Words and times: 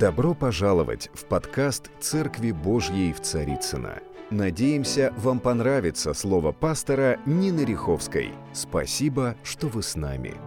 Добро 0.00 0.34
пожаловать 0.34 1.10
в 1.12 1.26
подкаст 1.26 1.90
«Церкви 2.00 2.52
Божьей 2.52 3.12
в 3.12 3.20
Царицыно». 3.20 4.02
Надеемся, 4.30 5.12
вам 5.18 5.40
понравится 5.40 6.14
слово 6.14 6.52
пастора 6.52 7.20
Нины 7.26 7.66
Риховской. 7.66 8.32
Спасибо, 8.54 9.36
что 9.44 9.68
вы 9.68 9.82
с 9.82 9.96
нами. 9.96 10.40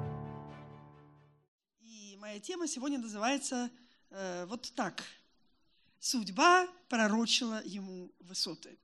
И 1.84 2.18
моя 2.20 2.40
тема 2.40 2.68
сегодня 2.68 2.98
называется 2.98 3.70
э, 4.10 4.48
вот 4.48 4.74
так. 4.76 5.04
Судьба 6.00 6.68
пророчила 6.90 7.62
ему 7.64 8.12
высоты. 8.22 8.80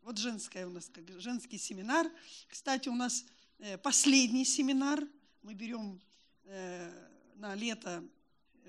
Вот 0.00 0.16
женская 0.16 0.66
у 0.66 0.70
нас, 0.70 0.88
как 0.88 1.06
женский 1.20 1.58
семинар. 1.58 2.06
Кстати, 2.48 2.88
у 2.88 2.94
нас 2.94 3.26
э, 3.58 3.76
последний 3.76 4.46
семинар. 4.46 5.00
Мы 5.42 5.52
берем 5.52 6.00
э, 6.44 6.90
на 7.36 7.54
лето 7.54 8.02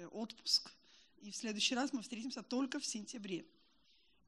отпуск. 0.08 0.72
И 1.22 1.32
в 1.32 1.36
следующий 1.36 1.76
раз 1.76 1.94
мы 1.94 2.02
встретимся 2.02 2.42
только 2.44 2.80
в 2.80 2.86
сентябре. 2.86 3.46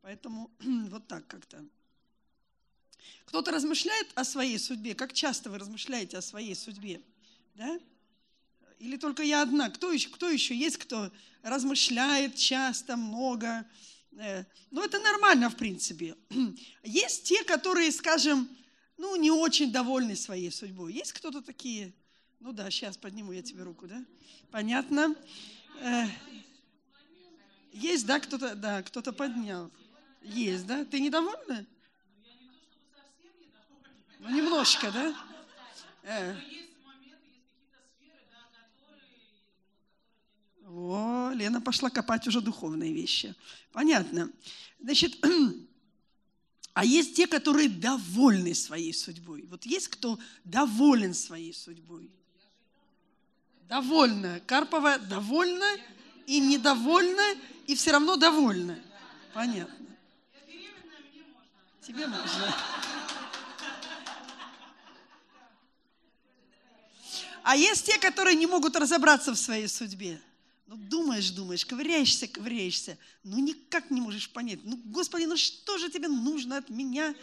Поэтому 0.02 0.52
вот 0.60 1.08
так 1.08 1.26
как-то. 1.28 1.66
Кто-то 3.26 3.52
размышляет 3.52 4.08
о 4.16 4.24
своей 4.24 4.60
судьбе. 4.60 4.94
Как 4.94 5.14
часто 5.14 5.50
вы 5.50 5.58
размышляете 5.58 6.18
о 6.18 6.22
своей 6.22 6.56
судьбе? 6.56 7.02
Да? 7.56 7.80
Или 8.80 8.98
только 8.98 9.24
я 9.24 9.42
одна? 9.44 9.70
Кто 9.70 9.92
еще, 9.92 10.10
кто 10.10 10.30
еще 10.30 10.56
есть, 10.56 10.78
кто 10.78 11.12
размышляет 11.44 12.36
часто, 12.36 12.98
много? 12.98 13.66
Э, 14.18 14.44
ну, 14.72 14.84
это 14.84 15.00
нормально, 15.00 15.50
в 15.50 15.56
принципе. 15.56 16.16
Есть 16.84 17.24
те, 17.24 17.44
которые, 17.44 17.92
скажем, 17.92 18.50
ну, 18.98 19.16
не 19.16 19.32
очень 19.32 19.72
довольны 19.72 20.16
своей 20.16 20.52
судьбой. 20.52 20.94
Есть 20.94 21.14
кто-то 21.14 21.42
такие? 21.42 21.94
Ну 22.42 22.54
да, 22.54 22.72
сейчас 22.72 22.98
подниму 22.98 23.34
я 23.34 23.44
тебе 23.44 23.62
руку, 23.62 23.86
да? 23.86 24.04
Понятно. 24.50 25.16
Э, 25.80 26.08
есть, 27.72 28.08
да, 28.08 28.20
кто-то, 28.20 28.56
да, 28.56 28.82
кто-то 28.82 29.14
поднял. 29.14 29.70
Есть, 30.24 30.66
да? 30.66 30.84
Ты 30.84 31.00
недовольна? 31.00 31.68
Ну, 34.18 34.36
немножко, 34.36 34.92
да? 34.92 35.16
Э. 36.02 36.36
О, 40.66 41.32
Лена 41.36 41.62
пошла 41.62 41.92
копать 41.92 42.28
уже 42.28 42.42
духовные 42.42 42.92
вещи. 42.92 43.36
Понятно. 43.72 44.32
Значит, 44.80 45.24
а 46.74 46.86
есть 46.86 47.16
те, 47.16 47.28
которые 47.28 47.70
довольны 47.70 48.56
своей 48.56 48.96
судьбой. 48.96 49.44
Вот 49.44 49.68
есть 49.68 49.90
кто 49.90 50.18
доволен 50.44 51.14
своей 51.14 51.54
судьбой? 51.54 52.10
Довольна. 53.72 54.42
Карпова 54.48 54.98
довольна 54.98 55.78
и 56.28 56.42
недовольна, 56.42 57.38
и 57.68 57.76
все 57.76 57.92
равно 57.92 58.18
довольна. 58.18 58.78
Понятно. 59.34 59.88
Тебе 61.82 62.06
можно. 62.06 62.54
А 67.44 67.56
есть 67.56 67.86
те, 67.86 67.98
которые 67.98 68.36
не 68.36 68.46
могут 68.46 68.76
разобраться 68.76 69.32
в 69.32 69.38
своей 69.38 69.70
судьбе. 69.70 70.22
Ну, 70.68 70.76
думаешь, 70.76 71.30
думаешь, 71.30 71.66
ковыряешься, 71.66 72.28
ковыряешься, 72.28 72.98
ну, 73.24 73.40
никак 73.40 73.90
не 73.90 74.02
можешь 74.02 74.30
понять. 74.30 74.60
Ну, 74.64 74.82
Господи, 74.84 75.24
ну 75.24 75.38
что 75.38 75.78
же 75.78 75.90
тебе 75.90 76.10
нужно 76.10 76.58
от 76.58 76.70
меня? 76.70 77.16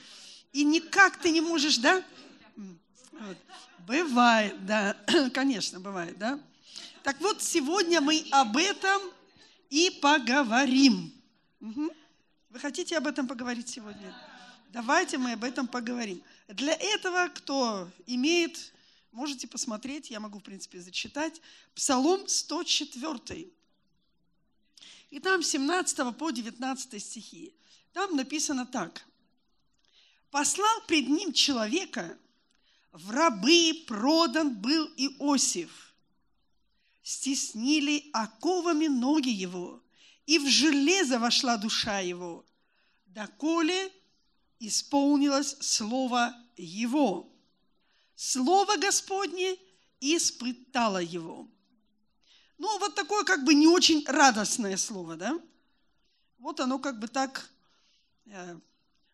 И 0.54 0.64
никак 0.64 1.20
ты 1.20 1.28
не 1.30 1.42
можешь, 1.42 1.76
да? 1.76 2.02
Вот. 3.12 3.36
Бывает, 3.86 4.66
да, 4.66 4.96
конечно, 5.34 5.80
бывает, 5.80 6.18
да. 6.18 6.40
Так 7.02 7.20
вот, 7.20 7.42
сегодня 7.42 8.00
мы 8.00 8.24
об 8.30 8.56
этом 8.56 9.00
и 9.70 9.90
поговорим. 10.02 11.12
Угу. 11.60 11.90
Вы 12.50 12.58
хотите 12.60 12.96
об 12.96 13.06
этом 13.06 13.26
поговорить 13.26 13.68
сегодня? 13.68 14.14
Давайте 14.70 15.18
мы 15.18 15.32
об 15.32 15.44
этом 15.44 15.66
поговорим. 15.66 16.22
Для 16.48 16.74
этого, 16.74 17.28
кто 17.28 17.88
имеет 18.06 18.72
Можете 19.18 19.48
посмотреть, 19.48 20.10
я 20.10 20.20
могу, 20.20 20.38
в 20.38 20.42
принципе, 20.42 20.80
зачитать. 20.80 21.40
Псалом 21.74 22.28
104. 22.28 23.48
И 25.10 25.20
там 25.20 25.42
17 25.42 26.16
по 26.16 26.30
19 26.30 27.02
стихи. 27.02 27.54
Там 27.92 28.14
написано 28.14 28.66
так. 28.66 29.04
«Послал 30.30 30.82
пред 30.86 31.08
ним 31.08 31.32
человека, 31.32 32.18
в 32.92 33.10
рабы 33.10 33.84
продан 33.86 34.54
был 34.54 34.86
Иосиф. 34.96 35.94
Стеснили 37.02 38.10
оковами 38.12 38.86
ноги 38.86 39.30
его, 39.30 39.82
и 40.26 40.38
в 40.38 40.48
железо 40.48 41.18
вошла 41.18 41.56
душа 41.56 42.00
его, 42.00 42.44
доколе 43.06 43.92
исполнилось 44.58 45.56
слово 45.60 46.34
его». 46.56 47.32
Слово 48.20 48.76
Господне 48.78 49.56
испытало 50.00 50.98
его. 50.98 51.48
Ну, 52.58 52.78
вот 52.80 52.96
такое 52.96 53.22
как 53.22 53.44
бы 53.44 53.54
не 53.54 53.68
очень 53.68 54.04
радостное 54.04 54.76
слово, 54.76 55.14
да? 55.14 55.40
Вот 56.38 56.58
оно 56.58 56.80
как 56.80 56.98
бы 56.98 57.06
так... 57.06 57.48
Э, 58.26 58.58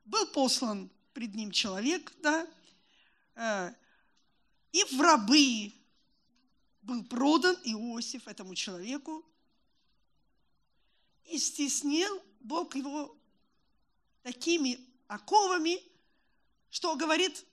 был 0.06 0.26
послан 0.28 0.90
пред 1.12 1.34
ним 1.34 1.50
человек, 1.50 2.14
да? 2.22 2.46
Э, 3.34 3.72
и 4.72 4.84
в 4.84 5.00
рабы 5.00 5.72
был 6.82 7.04
продан 7.04 7.56
Иосиф 7.64 8.28
этому 8.28 8.54
человеку. 8.54 9.24
И 11.24 11.38
стеснил 11.38 12.22
Бог 12.40 12.76
его 12.76 13.16
такими 14.22 14.78
оковами, 15.06 15.80
что 16.70 16.96
говорит, 16.96 17.44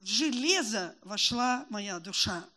в 0.00 0.06
железо 0.06 0.94
вошла 1.02 1.66
моя 1.70 1.98
душа. 1.98 2.48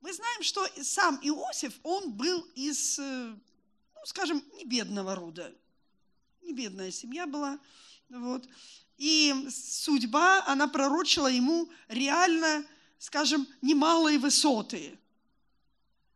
Мы 0.00 0.12
знаем, 0.12 0.42
что 0.42 0.66
сам 0.82 1.18
Иосиф, 1.22 1.78
он 1.82 2.12
был 2.12 2.40
из, 2.54 2.98
э, 2.98 3.02
ну, 3.02 4.06
скажем, 4.06 4.42
не 4.54 4.64
бедного 4.64 5.14
рода. 5.14 5.52
Не 6.42 6.52
бедная 6.52 6.90
семья 6.90 7.26
была. 7.26 7.58
Вот. 8.08 8.48
И 8.96 9.34
судьба, 9.50 10.44
она 10.46 10.68
пророчила 10.68 11.28
ему 11.28 11.68
реально, 11.88 12.64
скажем, 12.98 13.46
немалые 13.62 14.18
высоты. 14.18 14.98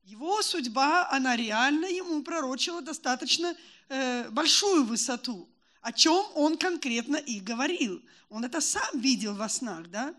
Его 0.05 0.43
судьба, 0.43 1.09
она 1.11 1.37
реально 1.37 1.87
ему 1.87 2.23
пророчила 2.23 2.83
достаточно 2.83 3.55
э, 3.89 4.29
большую 4.31 4.85
высоту 4.85 5.51
о 5.81 5.93
чем 5.93 6.25
он 6.35 6.59
конкретно 6.59 7.17
и 7.17 7.41
говорил. 7.41 8.03
Он 8.29 8.45
это 8.45 8.61
сам 8.61 9.01
видел 9.01 9.35
во 9.35 9.49
снах, 9.49 9.89
да? 9.89 10.15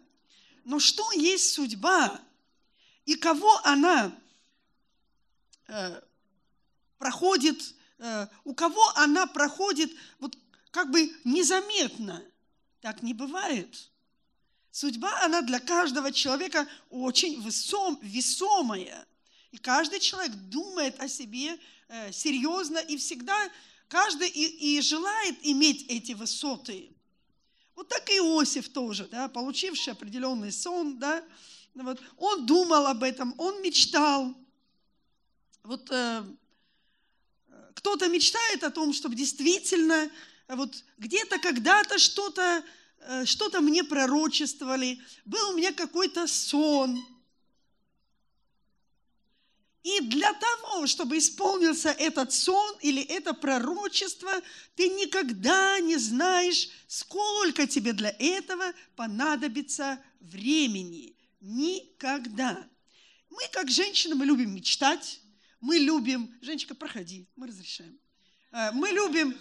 Но 0.64 0.80
что 0.80 1.12
есть 1.14 1.54
судьба 1.54 2.20
и 3.06 3.16
кого 3.16 3.60
она 3.64 4.12
э, 5.68 6.02
проходит, 6.98 7.76
э, 8.00 8.28
у 8.44 8.54
кого 8.54 8.82
она 8.96 9.28
проходит 9.28 9.92
вот 10.20 10.38
как 10.72 10.92
бы 10.92 11.12
незаметно? 11.24 12.24
Так 12.82 13.02
не 13.04 13.14
бывает. 13.14 13.90
Судьба, 14.72 15.24
она 15.24 15.42
для 15.42 15.60
каждого 15.60 16.12
человека 16.12 16.68
очень 16.90 17.42
весом, 17.42 18.00
весомая. 18.02 19.06
И 19.52 19.58
каждый 19.58 20.00
человек 20.00 20.34
думает 20.34 21.00
о 21.00 21.08
себе 21.08 21.60
э, 21.88 22.12
серьезно 22.12 22.80
и 22.80 22.98
всегда 22.98 23.52
Каждый 23.92 24.30
и, 24.30 24.78
и 24.78 24.82
желает 24.82 25.36
иметь 25.42 25.86
эти 25.90 26.14
высоты. 26.14 26.96
Вот 27.76 27.90
так 27.90 28.10
и 28.10 28.20
Иосиф 28.20 28.70
тоже, 28.70 29.06
да, 29.12 29.28
получивший 29.28 29.92
определенный 29.92 30.54
сон, 30.54 30.98
да, 30.98 31.22
вот, 31.74 32.02
он 32.16 32.46
думал 32.46 32.88
об 32.88 33.04
этом, 33.04 33.36
он 33.38 33.62
мечтал. 33.62 34.34
Вот 35.64 35.92
э, 35.92 36.24
кто-то 37.74 38.08
мечтает 38.08 38.64
о 38.64 38.72
том, 38.72 38.94
чтобы 38.94 39.16
действительно 39.16 40.10
вот 40.56 40.84
где-то 40.98 41.40
когда-то 41.40 41.98
что-то 41.98 42.64
э, 43.00 43.26
что-то 43.26 43.62
мне 43.62 43.84
пророчествовали, 43.84 45.00
был 45.26 45.50
у 45.50 45.58
меня 45.58 45.74
какой-то 45.74 46.28
сон, 46.28 47.04
и 49.84 50.00
для 50.02 50.32
того, 50.34 50.86
чтобы 50.86 51.18
исполнился 51.18 51.90
этот 51.90 52.32
сон 52.32 52.76
или 52.82 53.02
это 53.02 53.34
пророчество, 53.34 54.32
ты 54.76 54.90
никогда 54.90 55.80
не 55.80 55.98
знаешь, 55.98 56.70
сколько 56.88 57.66
тебе 57.66 57.94
для 57.94 58.16
этого 58.20 58.74
понадобится 58.96 60.00
времени. 60.20 61.16
Никогда. 61.40 62.64
Мы, 63.32 63.42
как 63.52 63.72
женщины, 63.72 64.14
мы 64.14 64.26
любим 64.26 64.54
мечтать, 64.54 65.20
мы 65.60 65.78
любим... 65.78 66.32
Женечка, 66.42 66.76
проходи, 66.76 67.28
мы 67.36 67.48
разрешаем. 67.48 67.98
Э, 68.52 68.72
мы 68.72 68.90
любим, 68.90 69.36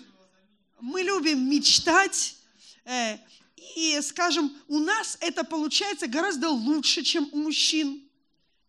мы 0.80 1.02
любим 1.02 1.48
мечтать, 1.48 2.36
э, 2.84 3.18
и, 3.76 4.00
скажем, 4.02 4.52
у 4.68 4.78
нас 4.78 5.16
это 5.20 5.44
получается 5.44 6.06
гораздо 6.06 6.48
лучше, 6.48 7.02
чем 7.02 7.28
у 7.32 7.38
мужчин. 7.38 8.02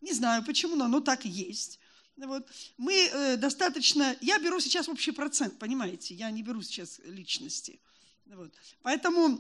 Не 0.02 0.14
знаю 0.14 0.44
почему, 0.44 0.76
но 0.76 0.86
оно 0.86 1.00
так 1.00 1.26
есть. 1.26 1.80
Вот. 2.18 2.48
Мы 2.78 2.94
э, 2.94 3.38
достаточно, 3.38 4.16
я 4.22 4.38
беру 4.40 4.60
сейчас 4.60 4.88
общий 4.90 5.12
процент, 5.12 5.58
понимаете, 5.58 6.14
я 6.14 6.30
не 6.30 6.44
беру 6.44 6.62
сейчас 6.62 7.00
личности. 7.06 7.80
Вот. 8.26 8.54
Поэтому 8.84 9.40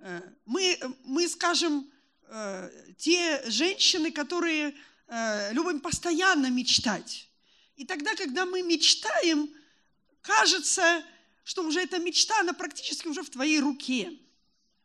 э, 0.00 0.20
мы, 0.46 0.78
мы, 1.04 1.28
скажем, 1.28 1.90
э, 2.28 2.70
те 2.96 3.42
женщины, 3.50 4.10
которые 4.10 4.74
э, 5.06 5.52
любим 5.52 5.80
постоянно 5.80 6.50
мечтать. 6.50 7.28
И 7.76 7.84
тогда, 7.84 8.14
когда 8.16 8.44
мы 8.44 8.62
мечтаем, 8.62 9.48
кажется, 10.22 11.04
что 11.44 11.64
уже 11.64 11.80
эта 11.80 11.98
мечта, 11.98 12.40
она 12.40 12.52
практически 12.52 13.08
уже 13.08 13.22
в 13.22 13.30
твоей 13.30 13.60
руке. 13.60 14.18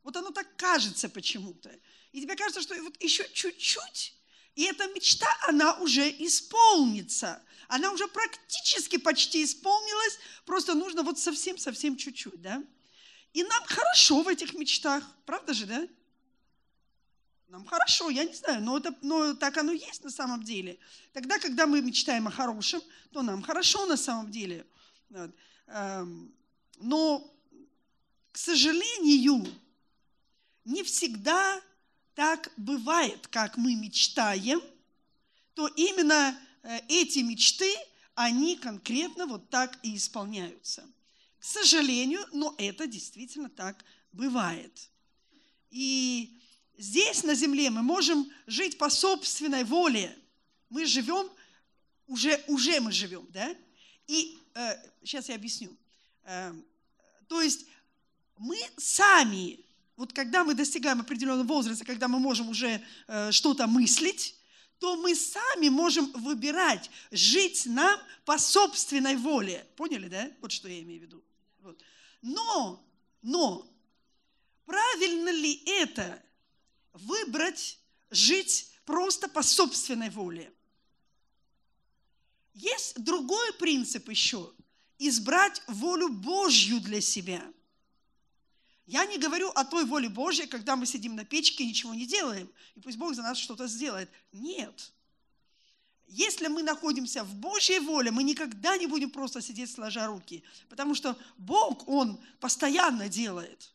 Вот 0.03 0.15
оно 0.17 0.31
так 0.31 0.55
кажется 0.55 1.09
почему-то. 1.09 1.71
И 2.11 2.21
тебе 2.21 2.35
кажется, 2.35 2.61
что 2.61 2.75
вот 2.81 3.01
еще 3.01 3.27
чуть-чуть, 3.33 4.15
и 4.55 4.63
эта 4.63 4.87
мечта, 4.87 5.27
она 5.47 5.75
уже 5.75 6.09
исполнится. 6.09 7.43
Она 7.67 7.91
уже 7.91 8.07
практически 8.07 8.97
почти 8.97 9.43
исполнилась, 9.43 10.17
просто 10.45 10.73
нужно 10.73 11.03
вот 11.03 11.19
совсем-совсем 11.19 11.95
чуть-чуть, 11.95 12.41
да? 12.41 12.63
И 13.33 13.43
нам 13.43 13.63
хорошо 13.65 14.23
в 14.23 14.27
этих 14.27 14.55
мечтах, 14.55 15.03
правда 15.25 15.53
же, 15.53 15.67
да? 15.67 15.87
Нам 17.49 17.65
хорошо, 17.65 18.09
я 18.09 18.23
не 18.23 18.33
знаю, 18.33 18.61
но, 18.63 18.77
это, 18.77 18.95
но 19.01 19.35
так 19.35 19.57
оно 19.57 19.71
есть 19.71 20.03
на 20.03 20.09
самом 20.09 20.43
деле. 20.43 20.79
Тогда, 21.13 21.37
когда 21.39 21.67
мы 21.67 21.81
мечтаем 21.81 22.27
о 22.27 22.31
хорошем, 22.31 22.81
то 23.11 23.21
нам 23.21 23.43
хорошо 23.43 23.85
на 23.85 23.95
самом 23.95 24.31
деле. 24.31 24.65
Эм, 25.09 26.33
но, 26.77 27.33
к 28.31 28.37
сожалению, 28.37 29.45
не 30.65 30.83
всегда 30.83 31.61
так 32.13 32.51
бывает, 32.57 33.27
как 33.27 33.57
мы 33.57 33.75
мечтаем, 33.75 34.61
то 35.53 35.67
именно 35.67 36.37
э, 36.63 36.79
эти 36.87 37.19
мечты, 37.19 37.73
они 38.15 38.55
конкретно 38.57 39.27
вот 39.27 39.49
так 39.49 39.77
и 39.83 39.95
исполняются. 39.95 40.83
К 41.39 41.43
сожалению, 41.43 42.25
но 42.33 42.53
это 42.57 42.87
действительно 42.87 43.49
так 43.49 43.83
бывает. 44.11 44.89
И 45.69 46.39
здесь, 46.77 47.23
на 47.23 47.35
земле, 47.35 47.69
мы 47.69 47.83
можем 47.83 48.29
жить 48.47 48.77
по 48.77 48.89
собственной 48.89 49.63
воле. 49.63 50.17
Мы 50.69 50.85
живем, 50.85 51.29
уже, 52.07 52.43
уже 52.47 52.79
мы 52.79 52.91
живем, 52.91 53.27
да? 53.29 53.55
И 54.07 54.37
сейчас 55.03 55.29
я 55.29 55.35
объясню. 55.35 55.75
Э, 56.23 56.53
то 57.27 57.41
есть 57.41 57.65
мы 58.37 58.57
сами 58.77 59.67
вот 59.97 60.13
когда 60.13 60.43
мы 60.43 60.53
достигаем 60.53 61.01
определенного 61.01 61.47
возраста, 61.47 61.83
когда 61.83 62.07
мы 62.07 62.19
можем 62.19 62.49
уже 62.49 62.81
э, 63.07 63.31
что-то 63.31 63.65
мыслить, 63.65 64.35
то 64.79 64.95
мы 64.95 65.15
сами 65.15 65.69
можем 65.69 66.11
выбирать, 66.11 66.91
жить 67.09 67.65
нам 67.65 67.99
по 68.23 68.37
собственной 68.37 69.15
воле. 69.15 69.65
Поняли, 69.75 70.07
да? 70.07 70.31
Вот 70.39 70.51
что 70.51 70.69
я 70.69 70.81
имею 70.81 70.99
в 70.99 71.03
виду. 71.03 71.23
Вот. 71.61 71.81
Но, 72.21 72.87
но, 73.23 73.67
правильно 74.67 75.29
ли 75.29 75.63
это 75.65 76.21
выбрать 76.93 77.79
жить 78.11 78.71
просто 78.85 79.27
по 79.27 79.41
собственной 79.41 80.11
воле? 80.11 80.53
Есть 82.57 83.03
другой 83.03 83.53
принцип 83.53 84.09
еще– 84.09 84.51
избрать 84.99 85.61
волю 85.67 86.09
Божью 86.09 86.81
для 86.81 87.01
себя– 87.01 87.41
я 88.87 89.05
не 89.05 89.17
говорю 89.17 89.49
о 89.49 89.65
той 89.65 89.83
воле 89.83 90.07
Божьей, 90.07 90.47
когда 90.47 90.77
мы 90.77 90.85
сидим 90.85 91.17
на 91.17 91.25
печке 91.25 91.65
и 91.65 91.67
ничего 91.67 91.93
не 91.93 92.05
делаем, 92.05 92.49
и 92.73 92.79
пусть 92.79 92.97
Бог 92.97 93.13
за 93.13 93.21
нас 93.21 93.37
что-то 93.37 93.67
сделает. 93.67 94.09
Нет. 94.31 94.93
Если 96.07 96.47
мы 96.47 96.63
находимся 96.63 97.25
в 97.25 97.35
Божьей 97.35 97.79
воле, 97.79 98.11
мы 98.11 98.23
никогда 98.23 98.77
не 98.77 98.87
будем 98.87 99.09
просто 99.09 99.41
сидеть 99.41 99.71
сложа 99.71 100.07
руки, 100.07 100.41
потому 100.69 100.95
что 100.95 101.17
Бог, 101.37 101.85
Он 101.89 102.17
постоянно 102.39 103.09
делает. 103.09 103.73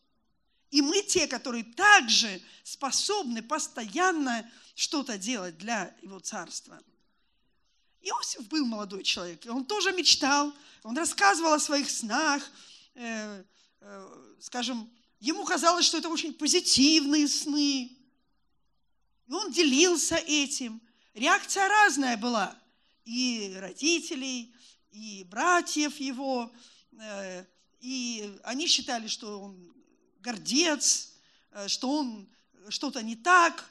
И 0.70 0.81
мы 0.81 1.02
те, 1.02 1.26
которые 1.26 1.64
также 1.64 2.40
способны 2.64 3.43
постоянно 3.43 4.50
что-то 4.75 5.19
делать 5.19 5.58
для 5.58 5.94
Его 6.00 6.20
Царства. 6.20 6.81
Иосиф 8.02 8.49
был 8.49 8.66
молодой 8.66 9.02
человек, 9.02 9.44
он 9.49 9.64
тоже 9.64 9.93
мечтал, 9.93 10.52
он 10.82 10.96
рассказывал 10.96 11.52
о 11.52 11.60
своих 11.60 11.88
снах, 11.90 12.43
э, 12.94 13.44
э, 13.81 14.34
скажем, 14.40 14.90
Ему 15.22 15.44
казалось, 15.44 15.87
что 15.87 15.99
это 15.99 16.08
очень 16.08 16.34
позитивные 16.34 17.28
сны. 17.28 17.96
И 19.28 19.32
он 19.32 19.52
делился 19.52 20.16
этим. 20.16 20.82
Реакция 21.14 21.69
разная 21.69 22.16
была. 22.16 22.58
И 23.04 23.54
родителей, 23.56 24.52
и 24.90 25.25
братьев 25.31 26.00
его. 26.00 26.50
Э, 26.98 27.44
и 27.78 28.37
они 28.43 28.66
считали, 28.66 29.06
что 29.06 29.40
он 29.43 29.72
гордец, 30.19 31.12
э, 31.52 31.69
что 31.69 31.88
он 31.88 32.28
что-то 32.69 33.00
не 33.00 33.14
так, 33.14 33.70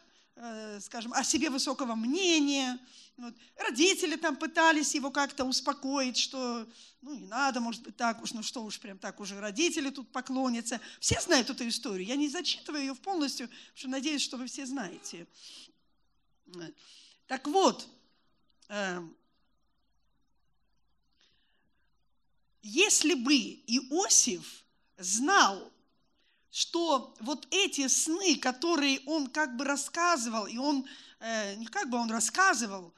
скажем, 0.81 1.13
о 1.13 1.24
себе 1.24 1.50
высокого 1.50 1.95
мнения– 1.95 2.80
вот. 3.22 3.36
Родители 3.57 4.16
там 4.16 4.36
пытались 4.36 4.95
его 4.95 5.12
как-то 5.12 5.45
успокоить, 5.45 6.18
что 6.18 6.68
ну 7.01 7.13
не 7.13 7.28
надо, 7.28 7.60
может 7.60 7.83
быть, 7.83 7.95
так 7.95 8.19
уж, 8.24 8.33
ну 8.33 8.42
что 8.42 8.63
уж, 8.63 8.80
прям 8.80 8.98
так 8.98 9.19
уже 9.19 9.39
родители 9.39 9.92
тут 9.92 10.12
поклонятся. 10.12 10.81
Все 11.00 11.22
знают 11.22 11.48
эту 11.50 11.68
историю. 11.68 12.07
Я 12.07 12.16
не 12.16 12.30
зачитываю 12.30 12.81
ее 12.81 12.95
полностью, 12.95 13.48
потому 13.48 13.75
что 13.75 13.88
надеюсь, 13.89 14.24
что 14.24 14.38
вы 14.38 14.48
все 14.48 14.66
знаете. 14.66 15.28
Так 17.27 17.48
вот, 17.48 17.88
эм, 18.69 19.16
если 22.63 23.13
бы 23.13 23.36
Иосиф 23.36 24.66
знал, 24.98 25.72
что 26.51 27.15
вот 27.21 27.48
эти 27.50 27.88
сны, 27.88 28.38
которые 28.38 29.00
он 29.06 29.27
как 29.27 29.56
бы 29.56 29.65
рассказывал, 29.65 30.45
и 30.45 30.57
он 30.57 30.86
Э, 31.21 31.53
не 31.56 31.68
как 31.68 31.88
бы 31.88 32.00
он 32.00 32.09
рассказывал, 32.09 32.92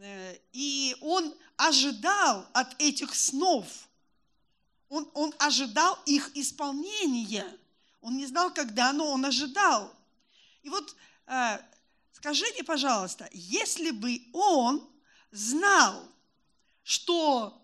э, 0.00 0.36
и 0.52 0.94
он 1.00 1.34
ожидал 1.56 2.46
от 2.52 2.78
этих 2.78 3.14
снов, 3.14 3.66
он, 4.90 5.10
он 5.14 5.34
ожидал 5.38 5.98
их 6.04 6.30
исполнения. 6.36 7.46
Он 8.02 8.18
не 8.18 8.26
знал, 8.26 8.52
когда, 8.52 8.92
но 8.92 9.10
он 9.10 9.24
ожидал. 9.24 9.94
И 10.62 10.68
вот 10.68 10.94
э, 11.26 11.58
скажите, 12.12 12.62
пожалуйста, 12.64 13.30
если 13.32 13.92
бы 13.92 14.20
он 14.34 14.86
знал, 15.30 16.06
что 16.82 17.56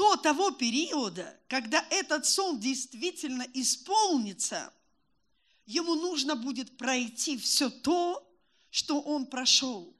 до 0.00 0.16
того 0.16 0.50
периода, 0.50 1.38
когда 1.46 1.84
этот 1.90 2.24
сон 2.24 2.58
действительно 2.58 3.46
исполнится– 3.52 4.72
ему 5.70 5.94
нужно 5.94 6.34
будет 6.34 6.76
пройти 6.76 7.36
все 7.38 7.70
то, 7.70 8.26
что 8.70 9.00
он 9.00 9.26
прошел. 9.26 9.94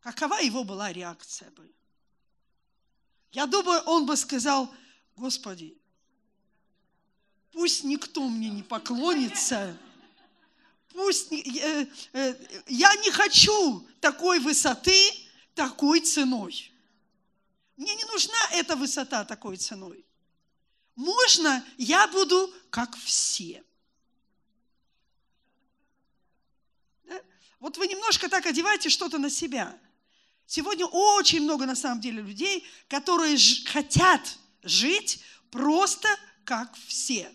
Какова 0.00 0.40
его 0.40 0.64
была 0.64 0.92
реакция 0.92 1.50
бы? 1.52 1.70
Я 3.30 3.46
думаю, 3.46 3.82
он 3.86 4.04
бы 4.06 4.16
сказал, 4.16 4.72
Господи, 5.16 5.78
пусть 7.52 7.84
никто 7.84 8.28
мне 8.28 8.50
не 8.50 8.62
поклонится, 8.62 9.76
пусть 10.92 11.32
э, 11.32 11.88
э, 12.12 12.34
я 12.66 12.94
не 12.96 13.10
хочу 13.12 13.86
такой 14.00 14.40
высоты 14.40 15.12
такой 15.54 16.00
ценой. 16.00 16.72
Мне 17.76 17.94
не 17.94 18.04
нужна 18.04 18.38
эта 18.52 18.74
высота 18.76 19.24
такой 19.24 19.56
ценой. 19.56 20.06
Можно 20.94 21.64
я 21.76 22.06
буду 22.08 22.52
как 22.70 22.96
все. 22.96 23.62
Вот 27.60 27.76
вы 27.78 27.86
немножко 27.86 28.28
так 28.28 28.46
одеваете 28.46 28.88
что-то 28.88 29.18
на 29.18 29.30
себя. 29.30 29.78
Сегодня 30.46 30.86
очень 30.86 31.42
много 31.42 31.66
на 31.66 31.74
самом 31.74 32.00
деле 32.00 32.22
людей, 32.22 32.64
которые 32.88 33.36
хотят 33.66 34.38
жить 34.62 35.22
просто 35.50 36.08
как 36.44 36.74
все. 36.86 37.34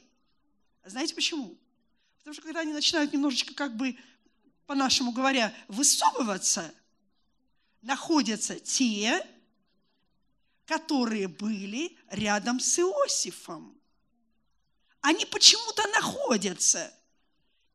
Знаете 0.86 1.14
почему? 1.14 1.58
Потому 2.20 2.34
что 2.34 2.44
когда 2.44 2.62
они 2.62 2.72
начинают 2.72 3.12
немножечко, 3.14 3.54
как 3.54 3.76
бы, 3.76 3.98
по-нашему 4.66 5.12
говоря, 5.12 5.54
высовываться, 5.68 6.74
находятся 7.82 8.60
те, 8.60 9.28
которые 10.66 11.28
были 11.28 11.98
рядом 12.10 12.60
с 12.60 12.80
Иосифом. 12.80 13.78
Они 15.02 15.26
почему-то 15.26 15.88
находятся. 15.88 16.94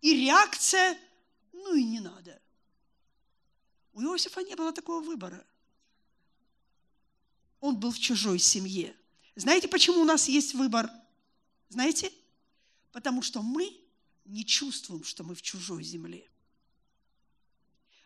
И 0.01 0.15
реакция 0.27 0.97
ну 1.67 1.75
и 1.75 1.83
не 1.83 1.99
надо. 1.99 2.41
У 3.93 4.03
Иосифа 4.03 4.43
не 4.43 4.55
было 4.55 4.73
такого 4.73 5.03
выбора. 5.03 5.45
Он 7.61 7.77
был 7.77 7.91
в 7.91 7.99
чужой 7.99 8.39
семье. 8.39 8.97
Знаете, 9.35 9.67
почему 9.67 10.01
у 10.01 10.05
нас 10.05 10.29
есть 10.29 10.55
выбор? 10.55 10.89
Знаете? 11.69 12.13
Потому 12.93 13.21
что 13.21 13.43
мы 13.43 13.77
не 14.25 14.45
чувствуем, 14.45 15.03
что 15.03 15.25
мы 15.25 15.35
в 15.35 15.43
чужой 15.43 15.83
земле. 15.83 16.29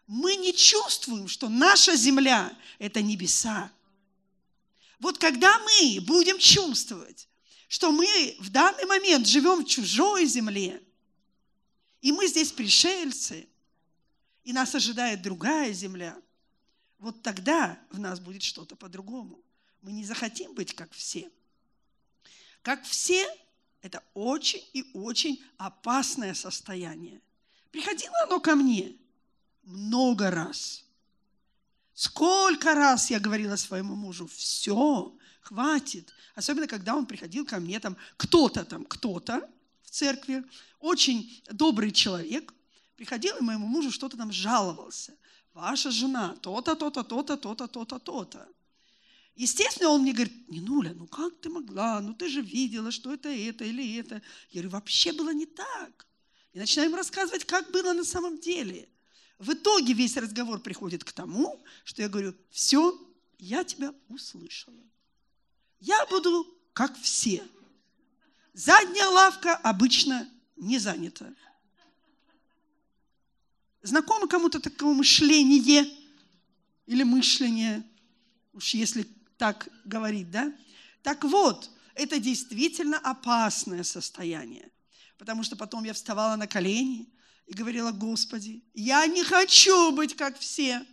мы 0.06 0.34
не 0.36 0.52
чувствуем, 0.52 1.28
что 1.28 1.48
наша 1.48 1.94
земля– 1.94 2.56
это 2.78 3.00
небеса. 3.00 3.70
Вот 5.00 5.18
когда 5.18 5.58
мы 5.58 6.00
будем 6.02 6.38
чувствовать, 6.38 7.28
что 7.68 7.90
мы 7.90 8.36
в 8.38 8.50
данный 8.50 8.84
момент 8.84 9.26
живем 9.26 9.64
в 9.64 9.68
чужой 9.68 10.26
земле, 10.26 10.82
и 12.02 12.12
мы 12.12 12.26
здесь 12.28 12.52
пришельцы, 12.52 13.48
и 14.44 14.52
нас 14.52 14.74
ожидает 14.74 15.22
другая 15.22 15.72
земля, 15.72 16.20
вот 16.98 17.22
тогда 17.22 17.78
в 17.90 17.98
нас 17.98 18.20
будет 18.20 18.42
что-то 18.42 18.76
по-другому. 18.76 19.42
Мы 19.80 19.92
не 19.92 20.04
захотим 20.04 20.54
быть 20.54 20.74
как 20.74 20.92
все. 20.92 21.30
Как 22.62 22.84
все– 22.84 23.26
это 23.80 24.04
очень 24.12 24.62
и 24.74 24.90
очень 24.92 25.42
опасное 25.56 26.34
состояние. 26.34 27.22
Приходило 27.70 28.14
оно 28.24 28.38
ко 28.38 28.54
мне 28.54 28.96
много 29.62 30.30
раз. 30.30 30.84
Сколько 32.00 32.74
раз 32.74 33.10
я 33.10 33.20
говорила 33.20 33.56
своему 33.56 33.94
мужу, 33.94 34.26
все, 34.26 35.14
хватит. 35.42 36.14
Особенно, 36.34 36.66
когда 36.66 36.96
он 36.96 37.04
приходил 37.04 37.44
ко 37.44 37.60
мне, 37.60 37.78
там 37.78 37.94
кто-то 38.16 38.64
там, 38.64 38.86
кто-то 38.86 39.46
в 39.82 39.90
церкви, 39.90 40.42
очень 40.78 41.42
добрый 41.50 41.90
человек, 41.90 42.54
приходил 42.96 43.36
и 43.36 43.42
моему 43.42 43.66
мужу 43.66 43.90
что-то 43.90 44.16
там 44.16 44.32
жаловался. 44.32 45.14
Ваша 45.52 45.90
жена 45.90 46.36
то-то, 46.40 46.74
то-то, 46.74 47.02
то-то, 47.02 47.36
то-то, 47.36 47.66
то-то, 47.66 47.98
то-то. 47.98 48.48
Естественно, 49.36 49.90
он 49.90 50.00
мне 50.00 50.14
говорит, 50.14 50.48
не 50.48 50.62
Нуля, 50.62 50.94
ну 50.94 51.06
как 51.06 51.38
ты 51.42 51.50
могла, 51.50 52.00
ну 52.00 52.14
ты 52.14 52.30
же 52.30 52.40
видела, 52.40 52.90
что 52.92 53.12
это 53.12 53.28
это 53.28 53.64
или 53.64 53.98
это. 53.98 54.22
Я 54.48 54.62
говорю, 54.62 54.70
вообще 54.70 55.12
было 55.12 55.34
не 55.34 55.44
так. 55.44 56.06
И 56.54 56.58
начинаем 56.58 56.94
рассказывать, 56.94 57.44
как 57.44 57.70
было 57.70 57.92
на 57.92 58.04
самом 58.04 58.38
деле. 58.38 58.88
В 59.40 59.54
итоге 59.54 59.94
весь 59.94 60.18
разговор 60.18 60.60
приходит 60.60 61.02
к 61.02 61.12
тому, 61.12 61.64
что 61.82 62.02
я 62.02 62.10
говорю, 62.10 62.34
все, 62.50 62.94
я 63.38 63.64
тебя 63.64 63.94
услышала. 64.08 64.76
Я 65.80 66.04
буду 66.06 66.46
как 66.74 66.94
все. 66.98 67.42
Задняя 68.52 69.08
лавка 69.08 69.56
обычно 69.56 70.28
не 70.56 70.78
занята. 70.78 71.32
Знакомо 73.80 74.28
кому-то 74.28 74.60
такое 74.60 74.92
мышление 74.92 75.90
или 76.84 77.02
мышление, 77.02 77.82
уж 78.52 78.74
если 78.74 79.06
так 79.38 79.70
говорить, 79.86 80.30
да? 80.30 80.52
Так 81.02 81.24
вот, 81.24 81.70
это 81.94 82.20
действительно 82.20 82.98
опасное 82.98 83.84
состояние, 83.84 84.70
потому 85.16 85.44
что 85.44 85.56
потом 85.56 85.84
я 85.84 85.94
вставала 85.94 86.36
на 86.36 86.46
колени 86.46 87.08
и 87.50 87.54
говорила, 87.54 87.90
Господи, 87.90 88.62
я 88.74 89.04
не 89.08 89.24
хочу 89.24 89.90
быть 89.90 90.14
как 90.14 90.38
все. 90.38 90.86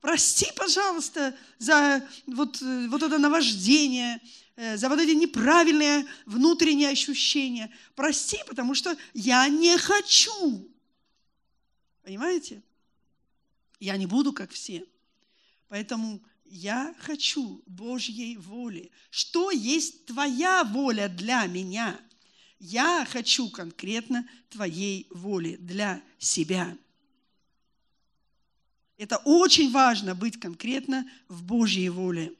Прости, 0.00 0.46
пожалуйста, 0.56 1.38
за 1.60 2.04
вот, 2.26 2.60
э, 2.60 2.88
вот 2.88 3.04
это 3.04 3.18
наваждение, 3.18 4.20
э, 4.56 4.76
за 4.76 4.88
вот 4.88 4.98
эти 4.98 5.12
неправильные 5.12 6.08
внутренние 6.26 6.88
ощущения. 6.88 7.72
Прости, 7.94 8.38
потому 8.48 8.74
что 8.74 8.96
я 9.14 9.48
не 9.48 9.78
хочу. 9.78 10.68
Понимаете? 12.02 12.64
Я 13.78 13.96
не 13.96 14.06
буду 14.06 14.32
как 14.32 14.50
все. 14.50 14.84
Поэтому 15.68 16.20
я 16.46 16.96
хочу 16.98 17.62
Божьей 17.66 18.38
воли. 18.38 18.90
Что 19.10 19.52
есть 19.52 20.06
твоя 20.06 20.64
воля 20.64 21.08
для 21.08 21.46
меня? 21.46 22.00
Я 22.64 23.04
хочу 23.10 23.50
конкретно 23.50 24.24
твоей 24.48 25.08
воли 25.10 25.56
для 25.56 26.00
себя. 26.16 26.78
Это 28.96 29.16
очень 29.24 29.72
важно 29.72 30.14
быть 30.14 30.38
конкретно 30.38 31.10
в 31.26 31.42
Божьей 31.42 31.88
воле. 31.88 32.32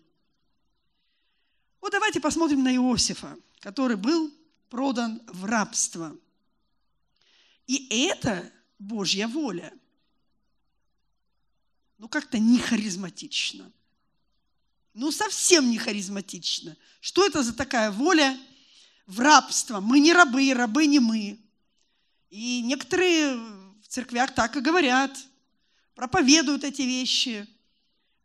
Вот 1.80 1.90
давайте 1.90 2.20
посмотрим 2.20 2.62
на 2.62 2.72
Иосифа, 2.72 3.36
который 3.58 3.96
был 3.96 4.32
продан 4.68 5.20
в 5.26 5.44
рабство. 5.44 6.16
И 7.66 7.88
это 7.90 8.48
Божья 8.78 9.26
воля. 9.26 9.72
Ну, 11.98 12.08
как-то 12.08 12.38
не 12.38 12.60
харизматично. 12.60 13.72
Ну, 14.94 15.10
совсем 15.10 15.68
не 15.68 15.78
харизматично. 15.78 16.76
Что 17.00 17.26
это 17.26 17.42
за 17.42 17.52
такая 17.52 17.90
воля 17.90 18.38
в 19.06 19.20
рабство? 19.20 19.80
Мы 19.80 20.00
не 20.00 20.12
рабы, 20.12 20.52
рабы 20.54 20.86
не 20.86 21.00
мы. 21.00 21.38
И 22.30 22.62
некоторые 22.62 23.36
в 23.36 23.88
церквях 23.88 24.34
так 24.34 24.56
и 24.56 24.60
говорят– 24.60 25.16
проповедуют 25.94 26.64
эти 26.64 26.82
вещи 26.82 27.46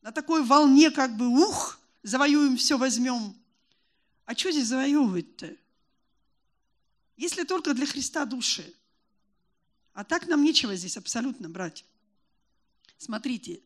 на 0.01 0.11
такой 0.11 0.43
волне, 0.43 0.91
как 0.91 1.17
бы, 1.17 1.27
ух, 1.27 1.79
завоюем 2.03 2.57
все, 2.57 2.77
возьмем. 2.77 3.35
А 4.25 4.35
что 4.35 4.51
здесь 4.51 4.67
завоевывать-то? 4.67 5.55
Если 7.17 7.43
только 7.43 7.73
для 7.73 7.85
Христа 7.85 8.25
души. 8.25 8.73
А 9.93 10.03
так 10.03 10.27
нам 10.27 10.43
нечего 10.43 10.75
здесь 10.75 10.97
абсолютно 10.97 11.49
брать. 11.49 11.83
Смотрите, 12.97 13.61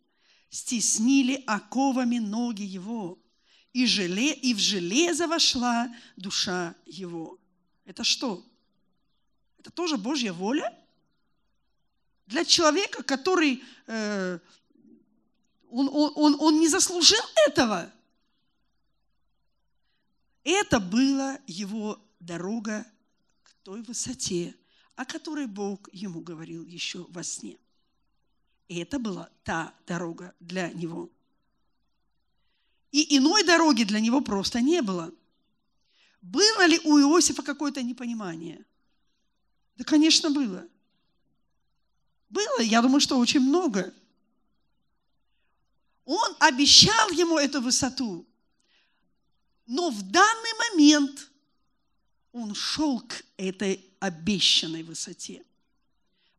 стеснили 0.50 1.44
оковами 1.46 2.20
ноги 2.20 2.64
его, 2.64 3.21
и, 3.74 3.86
желе, 3.86 4.34
и 4.34 4.54
в 4.54 4.60
железо 4.60 5.28
вошла 5.28 5.94
душа 6.18 6.76
его. 6.86 7.40
Это 7.86 8.04
что? 8.04 8.46
Это 9.60 9.72
тоже 9.72 9.98
Божья 9.98 10.34
воля? 10.34 10.78
Для 12.26 12.46
человека, 12.46 13.04
который 13.04 13.64
э, 13.88 14.40
он, 15.70 15.90
он, 15.92 16.36
он 16.40 16.60
не 16.60 16.68
заслужил 16.68 17.24
этого. 17.48 17.92
Это 20.44 20.80
была 20.80 21.40
его 21.48 22.00
дорога 22.20 22.86
к 23.44 23.54
той 23.64 23.82
высоте, 23.84 24.56
о 24.96 25.06
которой 25.06 25.48
Бог 25.48 25.90
ему 25.94 26.22
говорил 26.22 26.66
еще 26.66 27.06
во 27.10 27.24
сне. 27.24 27.58
И 28.68 28.80
это 28.80 29.00
была 29.00 29.30
та 29.44 29.74
дорога 29.86 30.34
для 30.40 30.70
него. 30.72 31.10
И 32.92 33.18
иной 33.18 33.44
дороги 33.44 33.84
для 33.84 34.00
него 34.00 34.22
просто 34.22 34.62
не 34.62 34.82
было. 34.82 35.14
Было 36.22 36.66
ли 36.66 36.80
у 36.84 37.00
Иосифа 37.00 37.42
какое-то 37.42 37.82
непонимание? 37.82 38.66
Да, 39.78 39.84
конечно, 39.84 40.30
было. 40.30 40.68
Было, 42.30 42.62
я 42.62 42.82
думаю, 42.82 43.00
что 43.00 43.18
очень 43.18 43.40
много. 43.40 43.94
Он 46.06 46.36
обещал 46.40 47.10
ему 47.12 47.38
эту 47.38 47.62
высоту, 47.62 48.26
но 49.66 49.90
в 49.90 50.02
данный 50.04 50.70
момент 50.70 51.30
он 52.32 52.54
шел 52.54 53.00
к 53.02 53.24
этой 53.38 53.86
обещанной 54.00 54.84
высоте. 54.84 55.46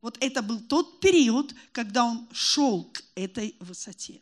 Вот 0.00 0.18
это 0.20 0.42
был 0.42 0.60
тот 0.60 1.00
период, 1.00 1.54
когда 1.72 2.04
он 2.04 2.28
шел 2.32 2.84
к 2.84 3.02
этой 3.14 3.56
высоте. 3.60 4.20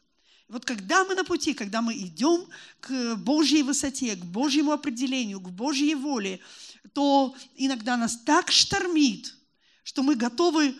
Вот 0.50 0.64
когда 0.64 1.04
мы 1.04 1.14
на 1.14 1.24
пути, 1.24 1.54
когда 1.54 1.80
мы 1.80 1.94
идем 1.94 2.48
к 2.80 3.14
Божьей 3.14 3.62
высоте, 3.62 4.16
к 4.16 4.24
Божьему 4.24 4.72
определению, 4.72 5.40
к 5.40 5.48
Божьей 5.48 5.94
воле, 5.94 6.40
то 6.92 7.36
иногда 7.54 7.96
нас 7.96 8.16
так 8.16 8.50
штормит, 8.50 9.36
что 9.84 10.02
мы 10.02 10.16
готовы 10.16 10.76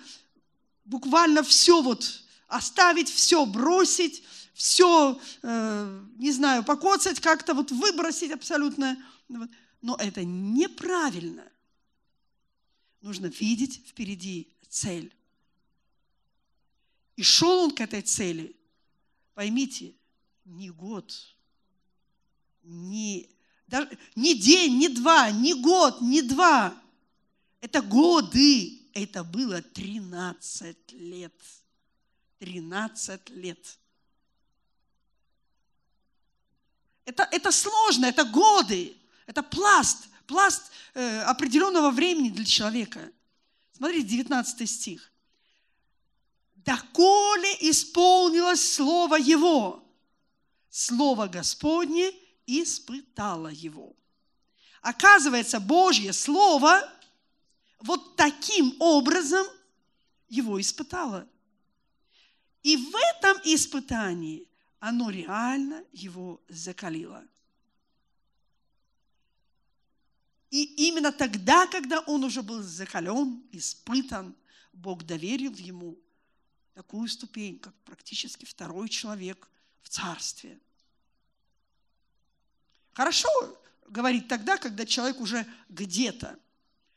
буквально 0.84 1.44
все 1.44 1.82
вот 1.82 2.24
оставить, 2.48 3.08
все 3.08 3.46
бросить, 3.46 4.24
все, 4.54 5.20
э, 5.42 6.04
не 6.16 6.32
знаю, 6.32 6.64
покоцать 6.64 7.20
как-то, 7.20 7.54
вот 7.54 7.70
выбросить 7.70 8.32
абсолютно. 8.32 9.00
Но 9.82 9.94
это 10.00 10.24
неправильно. 10.24 11.44
Нужно 13.02 13.26
видеть 13.26 13.82
впереди 13.86 14.48
цель. 14.68 15.14
И 17.14 17.22
шел 17.22 17.66
он 17.66 17.70
к 17.70 17.80
этой 17.80 18.02
цели, 18.02 18.56
поймите, 19.40 19.94
не 20.44 20.68
год, 20.68 21.10
не, 22.62 23.26
даже, 23.66 23.98
не 24.14 24.34
день, 24.34 24.76
не 24.76 24.90
два, 24.90 25.30
не 25.30 25.54
год, 25.54 26.02
не 26.02 26.20
два. 26.20 26.78
Это 27.62 27.80
годы 27.80 28.82
это 28.92 29.24
было 29.24 29.62
13 29.62 30.92
лет. 30.92 31.32
13 32.38 33.30
лет. 33.30 33.78
Это, 37.06 37.26
это 37.32 37.50
сложно, 37.50 38.04
это 38.04 38.24
годы, 38.24 38.94
это 39.24 39.42
пласт, 39.42 40.08
пласт 40.26 40.70
э, 40.92 41.20
определенного 41.22 41.90
времени 41.90 42.28
для 42.28 42.44
человека. 42.44 43.10
Смотрите, 43.72 44.06
19 44.06 44.68
стих. 44.68 45.10
«Доколе 46.64 47.56
исполнилось 47.60 48.74
Слово 48.74 49.16
Его, 49.16 49.82
Слово 50.68 51.26
Господне 51.26 52.12
испытало 52.46 53.48
Его». 53.48 53.94
Оказывается, 54.82 55.60
Божье 55.60 56.12
Слово– 56.12 56.82
вот 57.80 58.16
таким 58.16 58.74
образом 58.78 59.46
его 60.28 60.60
испытало. 60.60 61.26
И 62.62 62.76
в 62.76 62.94
этом 62.94 63.40
испытании 63.44 64.46
оно 64.78 65.10
реально 65.10 65.84
его 65.92 66.40
закалило. 66.48 67.24
И 70.50 70.88
именно 70.88 71.12
тогда, 71.12 71.66
когда 71.68 72.00
он 72.00 72.24
уже 72.24 72.42
был 72.42 72.62
закален, 72.62 73.42
испытан, 73.52 74.34
Бог 74.72 75.04
доверил 75.04 75.54
ему 75.54 75.98
такую 76.74 77.08
ступень, 77.08 77.58
как 77.58 77.74
практически 77.84 78.44
второй 78.44 78.88
человек 78.88 79.48
в 79.82 79.88
царстве. 79.88 80.58
Хорошо 82.92 83.28
говорить 83.88 84.28
тогда, 84.28 84.56
когда 84.56 84.86
человек 84.86 85.20
уже 85.20 85.46
где-то, 85.68 86.38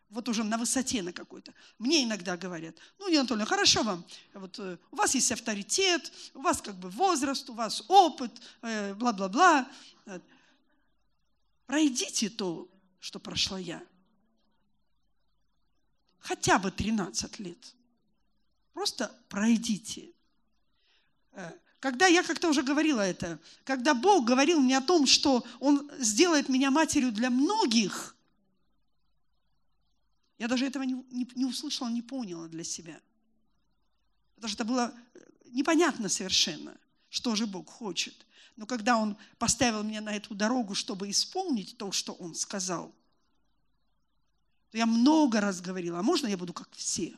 вот 0.10 0.30
уже 0.30 0.44
на 0.44 0.58
высоте 0.58 1.02
на 1.02 1.12
какой-то. 1.12 1.54
Мне 1.80 2.04
иногда 2.04 2.38
говорят, 2.38 2.76
ну, 3.00 3.10
не 3.10 3.18
Анатолий, 3.18 3.46
хорошо 3.46 3.82
вам, 3.84 4.06
вот 4.34 4.60
э, 4.60 4.78
у 4.92 4.96
вас 4.96 5.16
есть 5.16 5.32
авторитет, 5.32 6.12
у 6.36 6.42
вас 6.42 6.62
как 6.62 6.76
бы 6.76 6.90
возраст, 6.90 7.50
у 7.50 7.54
вас 7.54 7.84
опыт, 7.88 8.32
э, 8.62 8.94
бла-бла-бла. 8.94 9.68
Пройдите 11.66 12.30
то, 12.30 12.70
что 13.00 13.20
прошла 13.20 13.58
я. 13.58 13.84
Хотя 16.20 16.60
бы 16.60 16.70
13 16.70 17.40
лет. 17.40 17.74
Просто 18.74 19.16
пройдите. 19.30 20.12
Э, 21.32 21.52
когда 21.80 22.08
я 22.08 22.24
как-то 22.24 22.50
уже 22.50 22.64
говорила 22.64 23.02
это, 23.02 23.40
когда 23.66 23.94
Бог 23.94 24.26
говорил 24.26 24.60
мне 24.60 24.78
о 24.78 24.82
том, 24.82 25.06
что 25.06 25.46
Он 25.60 25.90
сделает 26.00 26.50
меня 26.50 26.72
матерью 26.72 27.12
для 27.12 27.30
многих, 27.30 28.16
я 30.38 30.48
даже 30.48 30.66
этого 30.66 30.84
не, 30.84 30.94
не, 31.12 31.28
не 31.36 31.46
услышала, 31.46 31.90
не 31.90 32.02
поняла 32.02 32.48
для 32.48 32.64
себя. 32.64 33.00
Потому 34.36 34.50
что 34.50 34.64
это 34.64 34.66
было 34.66 34.94
э, 35.14 35.20
непонятно 35.52 36.10
совершенно, 36.10 36.76
что 37.10 37.36
же 37.36 37.46
Бог 37.46 37.70
хочет. 37.70 38.26
Но 38.56 38.66
когда 38.66 38.98
Он 38.98 39.18
поставил 39.38 39.84
меня 39.84 40.02
на 40.02 40.16
эту 40.16 40.36
дорогу, 40.36 40.76
чтобы 40.76 41.10
исполнить 41.10 41.78
то, 41.78 41.92
что 41.92 42.14
Он 42.14 42.36
сказал, 42.36 42.94
то 44.72 44.78
я 44.78 44.86
много 44.86 45.40
раз 45.40 45.62
говорила, 45.62 46.00
а 46.00 46.04
можно 46.04 46.28
я 46.28 46.38
буду 46.38 46.54
как 46.54 46.70
все? 46.72 47.16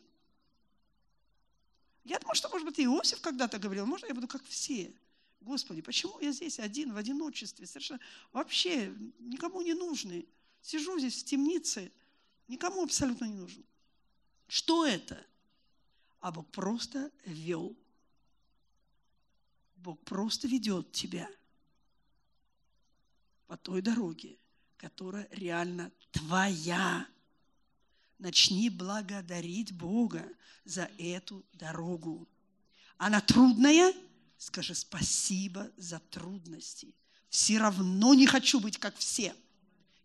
Я 2.05 2.19
думаю, 2.19 2.35
что, 2.35 2.49
может 2.49 2.65
быть, 2.65 2.79
Иосиф 2.79 3.19
когда-то 3.19 3.57
говорил, 3.57 3.85
можно 3.87 4.05
я 4.05 4.13
буду 4.13 4.27
как 4.27 4.43
все? 4.45 4.93
Господи, 5.41 5.81
почему 5.81 6.19
я 6.19 6.31
здесь 6.31 6.59
один, 6.59 6.93
в 6.93 6.97
одиночестве, 6.97 7.65
совершенно 7.65 7.99
вообще 8.31 8.95
никому 9.19 9.61
не 9.61 9.73
нужный? 9.73 10.29
Сижу 10.61 10.97
здесь 10.99 11.23
в 11.23 11.25
темнице, 11.25 11.91
никому 12.47 12.83
абсолютно 12.83 13.25
не 13.25 13.33
нужен. 13.33 13.65
Что 14.47 14.85
это? 14.85 15.25
А 16.19 16.31
Бог 16.31 16.47
просто 16.51 17.11
вел. 17.25 17.75
Бог 19.77 19.99
просто 20.01 20.47
ведет 20.47 20.91
тебя 20.91 21.29
по 23.47 23.57
той 23.57 23.81
дороге, 23.81 24.37
которая 24.77 25.27
реально 25.31 25.91
твоя. 26.11 27.07
Начни 28.17 28.69
благодарить 28.69 29.73
Бога 29.73 30.25
за 30.63 30.89
эту 30.97 31.45
дорогу. 31.53 32.27
Она 32.97 33.21
трудная? 33.21 33.93
Скажи 34.37 34.73
спасибо 34.73 35.69
за 35.77 35.99
трудности. 35.99 36.93
Все 37.29 37.57
равно 37.57 38.13
не 38.13 38.25
хочу 38.27 38.59
быть 38.59 38.77
как 38.77 38.95
все. 38.97 39.35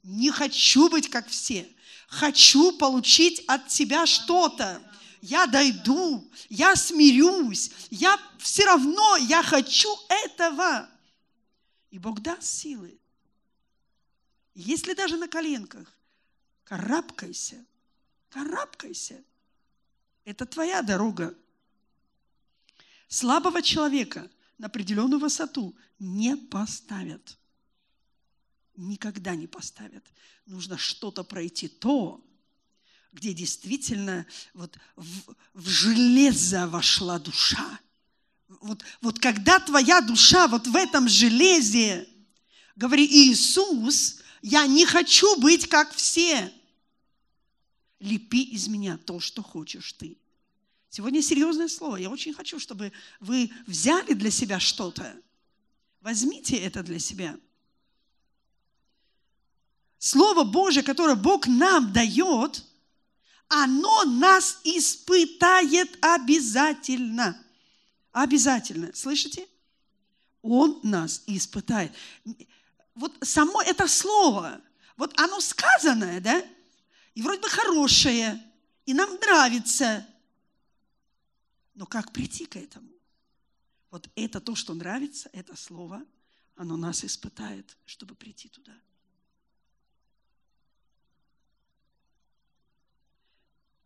Не 0.03 0.31
хочу 0.31 0.89
быть 0.89 1.09
как 1.09 1.29
все. 1.29 1.69
Хочу 2.09 2.77
получить 2.79 3.45
от 3.47 3.69
тебя 3.69 4.07
что-то. 4.07 4.83
Я 5.21 5.47
дойду, 5.47 6.29
я 6.49 6.75
смирюсь, 6.77 7.71
я 7.91 8.19
все 8.39 8.65
равно, 8.65 9.17
я 9.19 9.43
хочу 9.43 9.95
этого. 10.09 10.89
И 11.91 11.99
Бог 11.99 12.21
даст 12.21 12.45
силы. 12.45 12.99
Если 14.55 14.95
даже 14.95 15.17
на 15.17 15.29
коленках, 15.29 15.87
карабкайся, 16.65 17.65
карабкайся. 18.31 19.23
Это 20.25 20.47
твоя 20.47 20.83
дорога. 20.83 21.37
Слабого 23.09 23.63
человека 23.63 24.31
на 24.59 24.67
определенную 24.67 25.21
высоту 25.21 25.77
не 25.99 26.37
поставят. 26.37 27.37
Никогда 28.77 29.35
не 29.35 29.47
поставят. 29.47 30.05
Нужно 30.47 30.79
что-то 30.79 31.25
пройти 31.25 31.69
то, 31.69 32.25
где 33.13 33.35
действительно 33.35 34.27
вот 34.55 34.79
в, 34.97 35.35
в 35.55 35.69
железо 35.69 36.69
вошла 36.69 37.19
душа. 37.19 37.81
Вот, 38.49 38.85
вот 39.01 39.19
когда 39.19 39.59
твоя 39.59 40.01
душа 40.01 40.47
вот 40.49 40.67
в 40.67 40.77
этом 40.77 41.09
железе, 41.09 42.09
говори, 42.77 43.07
Иисус, 43.07 44.21
я 44.43 44.67
не 44.67 44.87
хочу 44.87 45.41
быть 45.41 45.69
как 45.69 45.93
все 45.93 46.53
лепи 48.01 48.43
из 48.43 48.69
меня 48.69 48.99
то, 48.99 49.21
что 49.21 49.43
хочешь 49.43 49.93
ты. 49.93 50.17
Сегодня 50.89 51.23
серьезное 51.23 51.69
слово. 51.69 51.97
Я 51.97 52.11
очень 52.11 52.35
хочу, 52.35 52.59
чтобы 52.59 52.93
вы 53.21 53.53
взяли 53.67 54.15
для 54.15 54.31
себя 54.31 54.59
что-то. 54.59 55.15
Возьмите 56.01 56.57
это 56.57 56.83
для 56.83 56.99
себя. 56.99 57.39
Слово 59.99 60.45
Божье, 60.45 60.83
которое 60.83 61.15
Бог 61.15 61.47
нам 61.47 61.93
дает, 61.93 62.65
оно 63.49 64.05
нас 64.05 64.61
испытает 64.65 65.97
обязательно. 66.01 67.41
Обязательно. 68.11 68.91
Слышите? 68.95 69.47
Он 70.43 70.81
нас 70.83 71.23
испытает. 71.27 71.93
Вот 72.95 73.17
само 73.23 73.61
это 73.63 73.87
слово, 73.87 74.61
вот 74.97 75.19
оно 75.21 75.41
сказанное, 75.41 76.21
да? 76.21 76.43
И 77.15 77.23
вроде 77.23 77.41
бы 77.41 77.49
хорошее, 77.49 78.41
и 78.87 78.95
нам 78.95 79.15
нравится. 79.17 80.07
Но 81.75 81.87
как 81.87 82.13
прийти 82.13 82.47
к 82.47 82.57
этому? 82.57 82.91
Вот 83.91 84.09
это 84.15 84.41
то, 84.41 84.55
что 84.55 84.75
нравится, 84.75 85.29
это 85.33 85.57
слово, 85.57 86.05
оно 86.55 86.77
нас 86.77 87.05
испытает, 87.05 87.77
чтобы 87.87 88.15
прийти 88.15 88.49
туда. 88.49 88.79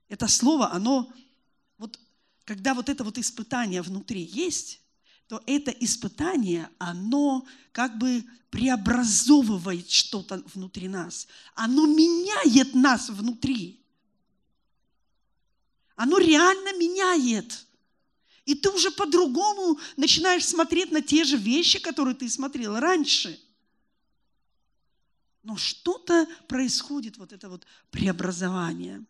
Это 0.08 0.28
слово, 0.28 0.70
оно, 0.70 1.12
вот 1.78 1.98
когда 2.44 2.74
вот 2.74 2.88
это 2.88 3.04
вот 3.04 3.16
испытание 3.18 3.80
внутри 3.80 4.22
есть, 4.22 4.83
то 5.34 5.42
это 5.46 5.72
испытание, 5.72 6.70
оно 6.78 7.44
как 7.72 7.98
бы 7.98 8.24
преобразовывает 8.50 9.90
что-то 9.90 10.40
внутри 10.54 10.86
нас. 10.86 11.26
Оно 11.56 11.86
меняет 11.86 12.72
нас 12.72 13.08
внутри. 13.08 13.84
Оно 15.96 16.18
реально 16.18 16.78
меняет. 16.78 17.66
И 18.44 18.54
ты 18.54 18.70
уже 18.70 18.92
по-другому 18.92 19.80
начинаешь 19.96 20.46
смотреть 20.46 20.92
на 20.92 21.02
те 21.02 21.24
же 21.24 21.36
вещи, 21.36 21.80
которые 21.80 22.14
ты 22.14 22.28
смотрел 22.28 22.78
раньше. 22.78 23.40
Но 25.42 25.56
что-то 25.56 26.28
происходит, 26.46 27.16
вот 27.16 27.32
это 27.32 27.48
вот 27.48 27.66
преобразование. 27.90 29.04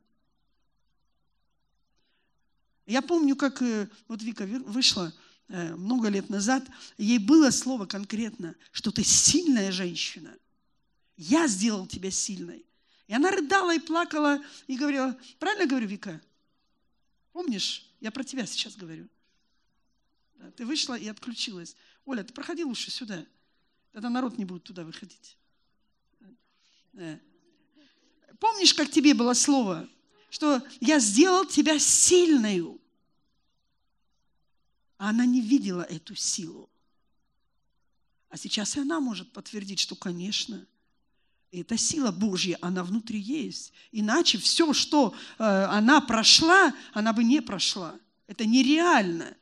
Я 2.86 3.02
помню, 3.02 3.36
как 3.36 3.60
э, 3.60 3.90
вот 4.08 4.22
Вика 4.22 4.46
вышла, 4.46 5.12
много 5.48 6.08
лет 6.08 6.30
назад, 6.30 6.64
ей 6.98 7.18
было 7.18 7.50
слово 7.50 7.86
конкретно, 7.86 8.54
что 8.72 8.90
ты 8.90 9.04
сильная 9.04 9.70
женщина. 9.72 10.36
Я 11.16 11.46
сделал 11.46 11.86
тебя 11.86 12.10
сильной. 12.10 12.64
И 13.06 13.14
она 13.14 13.30
рыдала 13.30 13.74
и 13.74 13.78
плакала 13.78 14.42
и 14.66 14.76
говорила, 14.76 15.16
правильно 15.38 15.66
говорю, 15.66 15.86
Вика? 15.86 16.20
Помнишь? 17.32 17.90
Я 18.00 18.10
про 18.10 18.24
тебя 18.24 18.46
сейчас 18.46 18.76
говорю. 18.76 19.08
Да, 20.36 20.50
ты 20.52 20.64
вышла 20.64 20.94
и 20.94 21.06
отключилась. 21.08 21.76
Оля, 22.04 22.22
ты 22.22 22.32
проходи 22.32 22.64
лучше 22.64 22.90
сюда. 22.90 23.24
Тогда 23.92 24.10
народ 24.10 24.38
не 24.38 24.44
будет 24.44 24.64
туда 24.64 24.84
выходить. 24.84 25.36
Да. 26.92 27.20
Помнишь, 28.40 28.74
как 28.74 28.90
тебе 28.90 29.14
было 29.14 29.34
слово? 29.34 29.88
Что 30.30 30.62
я 30.80 30.98
сделал 30.98 31.46
тебя 31.46 31.78
сильную. 31.78 32.80
А 34.98 35.10
она 35.10 35.26
не 35.26 35.40
видела 35.40 35.82
эту 35.82 36.14
силу. 36.14 36.70
А 38.28 38.36
сейчас 38.36 38.76
и 38.76 38.80
она 38.80 39.00
может 39.00 39.32
подтвердить, 39.32 39.78
что, 39.78 39.94
конечно, 39.94 40.66
эта 41.52 41.76
сила 41.76 42.10
Божья, 42.10 42.58
она 42.60 42.82
внутри 42.82 43.20
есть. 43.20 43.72
Иначе 43.92 44.38
все, 44.38 44.72
что 44.72 45.14
э, 45.38 45.44
она 45.44 46.00
прошла, 46.00 46.74
она 46.92 47.12
бы 47.12 47.22
не 47.22 47.40
прошла. 47.40 47.94
Это 48.26 48.44
нереально. 48.44 49.36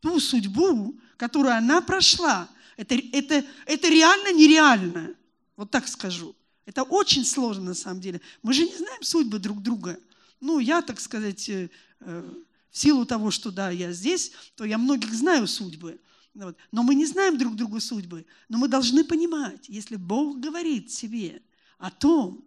Ту 0.00 0.18
судьбу, 0.18 0.98
которую 1.16 1.54
она 1.54 1.80
прошла, 1.80 2.48
это, 2.76 2.94
это, 3.12 3.44
это 3.66 3.88
реально 3.88 4.32
нереально. 4.32 5.14
Вот 5.56 5.70
так 5.70 5.88
скажу. 5.88 6.34
Это 6.64 6.82
очень 6.82 7.24
сложно 7.24 7.66
на 7.66 7.74
самом 7.74 8.00
деле. 8.00 8.20
Мы 8.42 8.52
же 8.52 8.64
не 8.64 8.76
знаем 8.76 9.02
судьбы 9.02 9.38
друг 9.38 9.62
друга. 9.62 9.98
Ну, 10.40 10.58
я, 10.58 10.82
так 10.82 11.00
сказать, 11.00 11.48
э, 11.48 11.70
э 12.00 12.34
В 12.70 12.78
силу 12.78 13.06
того, 13.06 13.30
что 13.30 13.50
да, 13.50 13.70
я 13.70 13.92
здесь, 13.92 14.32
то 14.54 14.64
я 14.64 14.78
многих 14.78 15.12
знаю 15.14 15.46
судьбы. 15.46 16.00
Вот. 16.34 16.56
Но 16.70 16.82
мы 16.82 16.94
не 16.94 17.06
знаем 17.06 17.38
друг 17.38 17.56
другу 17.56 17.80
судьбы. 17.80 18.26
Но 18.48 18.58
мы 18.58 18.68
должны 18.68 19.04
понимать, 19.04 19.68
если 19.68 19.96
Бог 19.96 20.38
говорит 20.38 20.88
тебе 20.88 21.42
о 21.78 21.90
том, 21.90 22.44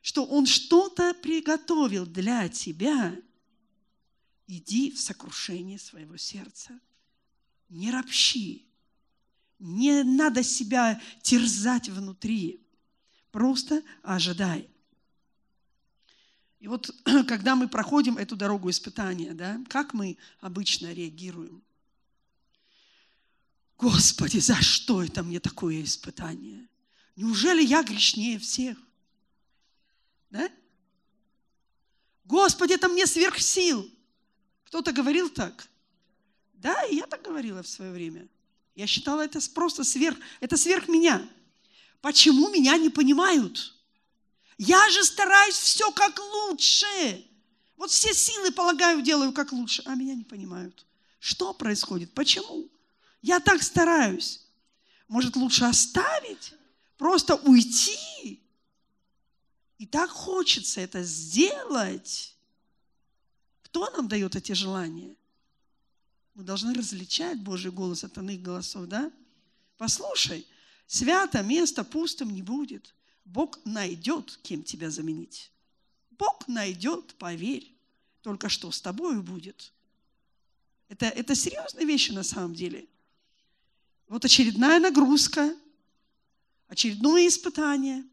что 0.00 0.24
Он 0.24 0.46
что-то 0.46 1.14
приготовил 1.14 2.06
для 2.06 2.48
тебя, 2.48 3.16
иди 4.46 4.92
в 4.92 5.00
сокрушение 5.00 5.78
своего 5.78 6.16
сердца. 6.16 6.78
Не 7.68 7.90
ропщи. 7.90 8.64
Не 9.58 10.04
надо 10.04 10.42
себя 10.42 11.00
терзать 11.22 11.88
внутри. 11.88 12.64
Просто 13.32 13.82
ожидай. 14.02 14.70
И 16.60 16.68
вот 16.68 16.90
когда 17.28 17.54
мы 17.54 17.68
проходим 17.68 18.18
эту 18.18 18.36
дорогу 18.36 18.70
испытания, 18.70 19.32
да, 19.34 19.60
как 19.68 19.94
мы 19.94 20.18
обычно 20.40 20.92
реагируем? 20.92 21.62
Господи, 23.76 24.38
за 24.38 24.56
что 24.60 25.02
это 25.04 25.22
мне 25.22 25.38
такое 25.38 25.82
испытание? 25.84 26.68
Неужели 27.14 27.62
я 27.62 27.82
грешнее 27.82 28.38
всех? 28.38 28.76
Да? 30.30 30.50
Господи, 32.24 32.72
это 32.72 32.88
мне 32.88 33.06
сверх 33.06 33.38
сил. 33.38 33.88
Кто-то 34.64 34.92
говорил 34.92 35.30
так? 35.30 35.68
Да, 36.54 36.82
и 36.84 36.96
я 36.96 37.06
так 37.06 37.22
говорила 37.22 37.62
в 37.62 37.68
свое 37.68 37.92
время. 37.92 38.28
Я 38.74 38.86
считала 38.86 39.22
это 39.22 39.38
просто 39.54 39.84
сверх, 39.84 40.18
это 40.40 40.56
сверх 40.56 40.88
меня. 40.88 41.28
Почему 42.00 42.50
меня 42.50 42.76
не 42.76 42.90
понимают? 42.90 43.74
Я 44.58 44.90
же 44.90 45.04
стараюсь 45.04 45.54
все 45.54 45.90
как 45.92 46.18
лучше. 46.18 47.24
Вот 47.76 47.90
все 47.90 48.12
силы, 48.12 48.50
полагаю, 48.50 49.02
делаю 49.02 49.32
как 49.32 49.52
лучше, 49.52 49.82
а 49.86 49.94
меня 49.94 50.14
не 50.14 50.24
понимают. 50.24 50.84
Что 51.20 51.54
происходит? 51.54 52.12
Почему? 52.12 52.68
Я 53.22 53.38
так 53.38 53.62
стараюсь. 53.62 54.40
Может, 55.06 55.36
лучше 55.36 55.64
оставить? 55.64 56.54
Просто 56.96 57.36
уйти? 57.36 58.42
И 59.78 59.86
так 59.86 60.10
хочется 60.10 60.80
это 60.80 61.04
сделать. 61.04 62.34
Кто 63.62 63.88
нам 63.90 64.08
дает 64.08 64.34
эти 64.34 64.52
желания? 64.52 65.14
Мы 66.34 66.42
должны 66.42 66.74
различать 66.74 67.40
Божий 67.40 67.70
голос 67.70 68.02
от 68.02 68.18
иных 68.18 68.42
голосов, 68.42 68.86
да? 68.86 69.12
Послушай, 69.76 70.46
свято 70.88 71.42
место 71.42 71.84
пустым 71.84 72.30
не 72.30 72.42
будет. 72.42 72.92
Бог 73.28 73.58
найдет, 73.66 74.38
кем 74.42 74.62
тебя 74.62 74.90
заменить. 74.90 75.52
Бог 76.12 76.48
найдет, 76.48 77.14
поверь. 77.14 77.70
Только 78.22 78.48
что 78.48 78.70
с 78.70 78.80
тобой 78.80 79.20
будет. 79.20 79.72
Это, 80.88 81.06
это 81.06 81.34
серьезные 81.34 81.86
вещи 81.86 82.10
на 82.12 82.22
самом 82.22 82.54
деле. 82.54 82.86
Вот 84.08 84.24
очередная 84.24 84.80
нагрузка, 84.80 85.54
очередное 86.68 87.28
испытание. 87.28 88.04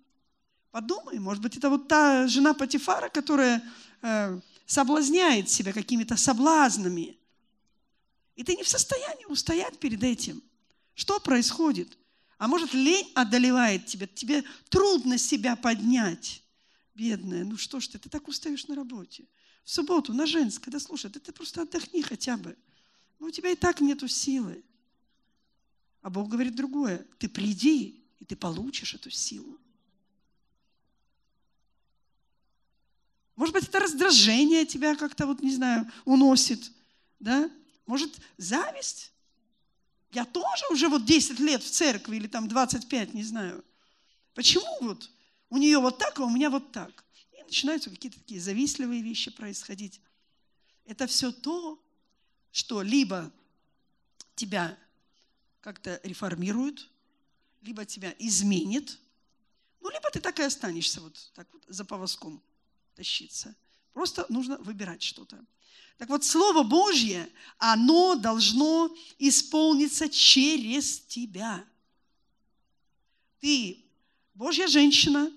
Подумай, 0.72 1.18
может 1.20 1.42
быть, 1.42 1.56
это 1.56 1.70
вот 1.70 1.88
та 1.88 2.28
жена 2.28 2.54
Патифара, 2.54 3.08
которая 3.08 3.64
э, 4.02 4.40
соблазняет 4.66 5.50
себя 5.50 5.72
какими-то 5.72 6.18
соблазнами. 6.18 7.18
И 8.36 8.44
ты 8.44 8.56
не 8.56 8.64
в 8.64 8.68
состоянии 8.68 9.26
устоять 9.26 9.80
перед 9.80 10.04
этим. 10.04 10.44
Что 10.94 11.22
происходит? 11.22 11.98
А 12.38 12.48
может, 12.48 12.74
лень 12.74 13.12
одолевает 13.16 13.86
тебя, 13.86 14.08
тебе 14.08 14.44
трудно 14.70 15.18
себя 15.18 15.56
поднять. 15.56 16.44
Бедная, 16.94 17.44
ну 17.44 17.58
что 17.58 17.80
ж 17.80 17.88
ты, 17.88 18.00
ты 18.00 18.10
так 18.10 18.28
устаешь 18.28 18.68
на 18.68 18.76
работе. 18.76 19.28
В 19.64 19.72
субботу, 19.72 20.14
на 20.14 20.26
женское, 20.26 20.72
да 20.72 20.80
слушай, 20.80 21.10
ты, 21.10 21.20
ты 21.20 21.32
просто 21.32 21.62
отдохни 21.62 22.02
хотя 22.02 22.38
бы. 22.38 22.58
Ну, 23.20 23.28
у 23.28 23.32
тебя 23.32 23.50
и 23.50 23.56
так 23.56 23.82
нету 23.82 24.08
силы. 24.08 24.64
А 26.02 26.10
Бог 26.10 26.30
говорит 26.30 26.56
другое. 26.56 27.06
Ты 27.18 27.28
приди, 27.28 28.06
и 28.20 28.26
ты 28.26 28.36
получишь 28.36 28.94
эту 28.94 29.10
силу. 29.10 29.60
Может 33.36 33.54
быть, 33.54 33.64
это 33.68 33.80
раздражение 33.80 34.66
тебя 34.66 34.96
как-то, 34.96 35.26
вот, 35.26 35.42
не 35.42 35.54
знаю, 35.54 35.92
уносит. 36.06 36.72
Да? 37.20 37.50
Может, 37.86 38.20
зависть? 38.38 39.12
Я 40.16 40.24
тоже 40.24 40.64
уже 40.72 40.88
вот 40.88 41.04
10 41.04 41.40
лет 41.42 41.62
в 41.62 41.70
церкви 41.70 42.16
или 42.16 42.28
там 42.28 42.48
25, 42.48 43.14
не 43.14 43.24
знаю. 43.24 43.66
Почему 44.34 44.78
вот 44.80 45.12
у 45.50 45.58
нее 45.58 45.78
вот 45.80 45.98
так, 45.98 46.18
а 46.18 46.24
у 46.24 46.30
меня 46.30 46.50
вот 46.50 46.72
так? 46.72 47.04
И 47.34 47.44
начинаются 47.44 47.90
какие-то 47.90 48.18
такие 48.20 48.40
завистливые 48.40 49.02
вещи 49.02 49.30
происходить. 49.30 50.00
Это 50.86 51.06
все 51.06 51.34
то, 51.34 51.84
что 52.54 52.82
либо 52.82 53.30
тебя 54.36 54.78
как-то 55.60 56.00
реформирует, 56.02 56.88
либо 57.62 57.84
тебя 57.84 58.16
изменит, 58.18 58.98
ну, 59.82 59.90
либо 59.90 60.10
ты 60.12 60.22
так 60.22 60.40
и 60.40 60.44
останешься 60.44 61.02
вот 61.02 61.32
так 61.36 61.46
вот 61.52 61.66
за 61.68 61.84
повозком 61.84 62.42
тащиться. 62.96 63.54
Просто 63.92 64.26
нужно 64.30 64.58
выбирать 64.60 65.04
что-то. 65.04 65.46
Так 65.98 66.10
вот, 66.10 66.26
Слово 66.26 66.64
Божье, 66.64 67.30
оно 67.58 68.16
должно 68.16 68.94
исполниться 69.18 70.10
через 70.10 71.00
тебя. 71.00 71.64
Ты 73.40 73.86
Божья 74.34 74.68
женщина, 74.68 75.32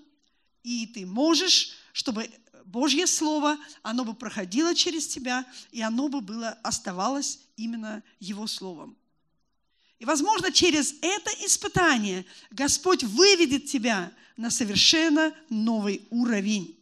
и 0.65 0.87
ты 0.87 1.07
можешь, 1.07 1.77
чтобы 1.93 2.29
Божье 2.65 3.07
Слово, 3.07 3.57
оно 3.83 4.05
бы 4.05 4.15
проходило 4.15 4.75
через 4.75 5.07
тебя, 5.07 5.47
и 5.71 5.81
оно 5.81 6.09
бы 6.09 6.21
было, 6.21 6.51
оставалось 6.63 7.41
именно 7.57 8.03
Его 8.19 8.47
Словом. 8.47 8.97
И, 10.01 10.05
возможно, 10.05 10.51
через 10.51 10.95
это 11.03 11.31
испытание 11.45 12.25
Господь 12.51 13.05
выведет 13.05 13.67
тебя 13.67 14.13
на 14.37 14.51
совершенно 14.51 15.35
новый 15.49 16.07
уровень. 16.11 16.77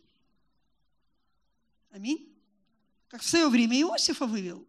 Аминь 1.90 2.35
как 3.08 3.22
в 3.22 3.26
свое 3.26 3.48
время 3.48 3.80
Иосифа 3.80 4.26
вывел. 4.26 4.66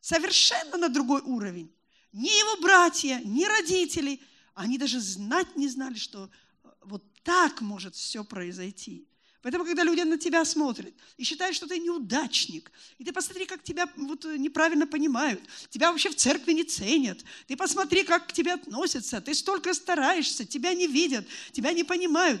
Совершенно 0.00 0.76
на 0.76 0.88
другой 0.88 1.20
уровень. 1.22 1.72
Ни 2.12 2.28
его 2.28 2.60
братья, 2.60 3.20
ни 3.24 3.44
родители, 3.44 4.20
они 4.54 4.78
даже 4.78 5.00
знать 5.00 5.56
не 5.56 5.68
знали, 5.68 5.94
что 5.94 6.28
э, 6.64 6.68
вот 6.82 7.04
так 7.22 7.60
может 7.60 7.94
все 7.94 8.24
произойти. 8.24 9.06
Поэтому, 9.42 9.64
когда 9.64 9.82
люди 9.82 10.02
на 10.02 10.18
тебя 10.18 10.44
смотрят 10.44 10.94
и 11.16 11.24
считают, 11.24 11.56
что 11.56 11.66
ты 11.66 11.78
неудачник, 11.78 12.70
и 12.98 13.04
ты 13.04 13.12
посмотри, 13.12 13.44
как 13.44 13.62
тебя 13.64 13.90
вот 13.96 14.24
неправильно 14.24 14.86
понимают, 14.86 15.42
тебя 15.68 15.90
вообще 15.90 16.10
в 16.10 16.16
церкви 16.16 16.52
не 16.52 16.62
ценят, 16.62 17.24
ты 17.48 17.56
посмотри, 17.56 18.04
как 18.04 18.28
к 18.28 18.32
тебе 18.32 18.52
относятся, 18.52 19.20
ты 19.20 19.34
столько 19.34 19.74
стараешься, 19.74 20.44
тебя 20.44 20.74
не 20.74 20.86
видят, 20.86 21.26
тебя 21.50 21.72
не 21.72 21.82
понимают. 21.82 22.40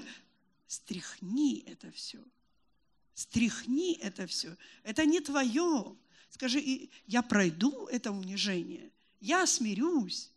Стряхни 0.68 1.64
это 1.66 1.90
все. 1.90 2.18
Стряхни 3.14 3.94
это 3.94 4.26
все. 4.26 4.56
Это 4.82 5.04
не 5.04 5.20
твое. 5.20 5.96
Скажи, 6.30 6.88
я 7.06 7.22
пройду 7.22 7.86
это 7.86 8.10
унижение. 8.10 8.90
Я 9.20 9.46
смирюсь. 9.46 10.30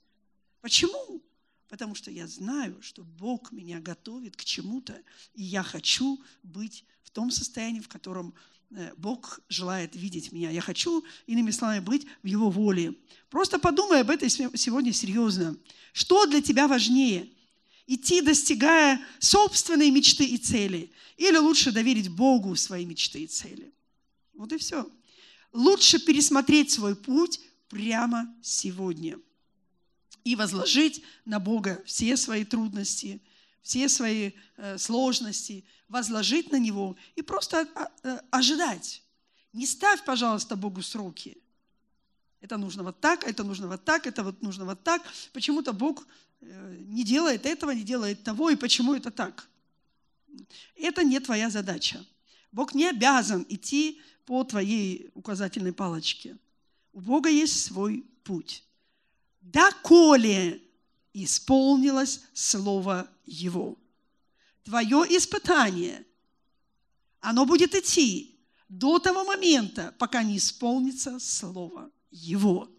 Почему? 0.61 1.21
Потому 1.69 1.95
что 1.95 2.11
я 2.11 2.27
знаю, 2.27 2.81
что 2.81 3.03
Бог 3.03 3.51
меня 3.51 3.79
готовит 3.79 4.35
к 4.35 4.43
чему-то, 4.43 5.01
и 5.33 5.43
я 5.43 5.63
хочу 5.63 6.21
быть 6.43 6.85
в 7.03 7.09
том 7.09 7.31
состоянии, 7.31 7.79
в 7.79 7.87
котором 7.87 8.33
э, 8.71 8.93
Бог 8.97 9.39
желает 9.49 9.95
видеть 9.95 10.31
меня. 10.31 10.51
Я 10.51 10.61
хочу, 10.61 11.03
иными 11.25 11.51
словами, 11.51 11.79
быть 11.79 12.05
в 12.21 12.27
Его 12.27 12.49
воле. 12.49 12.93
Просто 13.29 13.57
подумай 13.57 14.01
об 14.01 14.09
этом 14.09 14.29
сегодня 14.29 14.93
серьезно. 14.93 15.57
Что 15.93 16.25
для 16.25 16.41
тебя 16.41 16.67
важнее? 16.67 17.29
Идти, 17.87 18.21
достигая 18.21 18.99
собственной 19.19 19.89
мечты 19.91 20.25
и 20.25 20.37
цели, 20.37 20.91
или 21.17 21.37
лучше 21.37 21.71
доверить 21.71 22.09
Богу 22.09 22.55
свои 22.55 22.85
мечты 22.85 23.23
и 23.23 23.27
цели. 23.27 23.73
Вот 24.33 24.51
и 24.51 24.57
все. 24.57 24.89
Лучше 25.53 25.99
пересмотреть 25.99 26.71
свой 26.71 26.95
путь 26.95 27.39
прямо 27.69 28.33
сегодня 28.41 29.19
и 30.23 30.35
возложить 30.35 31.03
на 31.23 31.39
Бога 31.39 31.81
все 31.85 32.17
свои 32.17 32.43
трудности, 32.43 33.21
все 33.61 33.87
свои 33.87 34.31
э, 34.57 34.77
сложности, 34.77 35.63
возложить 35.87 36.51
на 36.51 36.59
Него 36.59 36.97
и 37.15 37.21
просто 37.21 37.67
э, 38.03 38.19
ожидать. 38.31 39.03
Не 39.53 39.65
ставь, 39.65 40.03
пожалуйста, 40.03 40.55
Богу 40.55 40.81
сроки. 40.81 41.37
Это 42.41 42.57
нужно 42.57 42.83
вот 42.83 42.99
так, 42.99 43.23
это 43.23 43.43
нужно 43.43 43.67
вот 43.67 43.85
так, 43.85 44.05
это 44.05 44.23
вот 44.23 44.41
нужно 44.41 44.65
вот 44.65 44.83
так. 44.83 45.01
Почему-то 45.31 45.73
Бог 45.73 46.05
не 46.87 47.03
делает 47.03 47.45
этого, 47.45 47.71
не 47.71 47.83
делает 47.83 48.23
того, 48.23 48.49
и 48.49 48.55
почему 48.55 48.93
это 48.93 49.11
так. 49.11 49.47
Это 50.75 51.03
не 51.03 51.19
твоя 51.19 51.49
задача. 51.49 52.05
Бог 52.51 52.73
не 52.73 52.85
обязан 52.89 53.45
идти 53.49 54.01
по 54.25 54.43
твоей 54.43 55.11
указательной 55.13 55.73
палочке. 55.73 56.37
У 56.93 57.01
Бога 57.01 57.29
есть 57.29 57.65
свой 57.65 58.05
путь. 58.23 58.63
Доколе 59.41 60.61
исполнилось 61.13 62.21
Слово 62.33 63.07
Его. 63.25 63.77
Твое 64.63 65.05
испытание, 65.17 66.05
оно 67.19 67.45
будет 67.45 67.75
идти 67.75 68.35
до 68.67 68.99
того 68.99 69.23
момента, 69.23 69.93
пока 69.99 70.23
не 70.23 70.37
исполнится 70.37 71.19
слово 71.19 71.91
Его. 72.09 72.69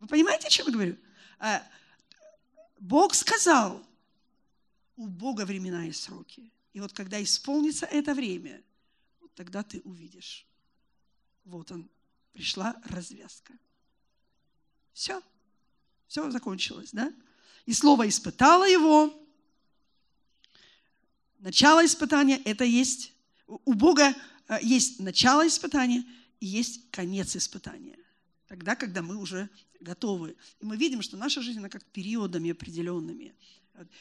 Вы 0.00 0.06
понимаете, 0.08 0.48
о 0.48 0.50
чем 0.50 0.66
я 0.66 0.72
говорю? 0.72 0.96
Бог 2.78 3.14
сказал, 3.14 3.84
у 4.96 5.06
Бога 5.06 5.44
времена 5.44 5.86
и 5.86 5.92
сроки. 5.92 6.50
И 6.72 6.80
вот 6.80 6.92
когда 6.92 7.22
исполнится 7.22 7.86
это 7.86 8.14
время, 8.14 8.62
вот 9.20 9.32
тогда 9.34 9.62
ты 9.62 9.80
увидишь. 9.80 10.46
Вот 11.44 11.70
он, 11.70 11.88
пришла 12.32 12.76
развязка. 12.84 13.52
Все. 14.92 15.22
Все 16.06 16.30
закончилось, 16.30 16.90
да? 16.92 17.12
И 17.66 17.72
слово 17.72 18.08
испытало 18.08 18.68
его. 18.68 19.12
Начало 21.38 21.84
испытания– 21.84 22.40
это 22.44 22.64
есть 22.64 23.12
у 23.48 23.72
Бога 23.72 24.14
э, 24.48 24.58
есть 24.62 25.00
начало 25.00 25.46
испытания 25.46 26.04
и 26.40 26.46
есть 26.46 26.90
конец 26.90 27.34
испытания. 27.34 27.98
Тогда, 28.48 28.74
когда 28.74 29.02
мы 29.02 29.16
уже 29.16 29.50
готовы. 29.78 30.36
И 30.60 30.64
мы 30.64 30.76
видим, 30.76 31.02
что 31.02 31.16
наша 31.16 31.42
жизнь, 31.42 31.58
она 31.58 31.68
как 31.68 31.84
периодами 31.84 32.50
определенными. 32.50 33.34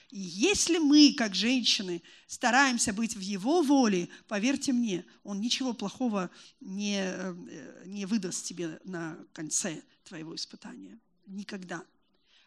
И 0.10 0.20
если 0.20 0.80
мы, 0.80 1.14
как 1.16 1.36
женщины, 1.36 2.02
стараемся 2.26 2.94
быть 2.94 3.16
в 3.16 3.20
Его 3.20 3.62
воле, 3.62 4.10
поверьте 4.28 4.74
мне, 4.74 5.06
Он 5.24 5.40
ничего 5.40 5.74
плохого 5.74 6.32
не, 6.60 7.00
э, 7.00 7.84
не 7.86 8.06
выдаст 8.06 8.46
тебе 8.46 8.80
на 8.86 9.18
конце 9.34 9.84
твоего 10.04 10.34
испытания. 10.34 10.98
Никогда. 11.28 11.84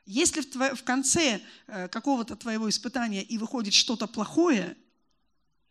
Если 0.07 0.41
в, 0.41 0.51
тво, 0.51 0.75
в 0.75 0.83
конце 0.83 1.41
э, 1.67 1.87
какого-то 1.89 2.35
твоего 2.35 2.69
испытания 2.69 3.23
и 3.23 3.39
выходит 3.39 3.75
что-то 3.75 4.09
плохое, 4.09 4.77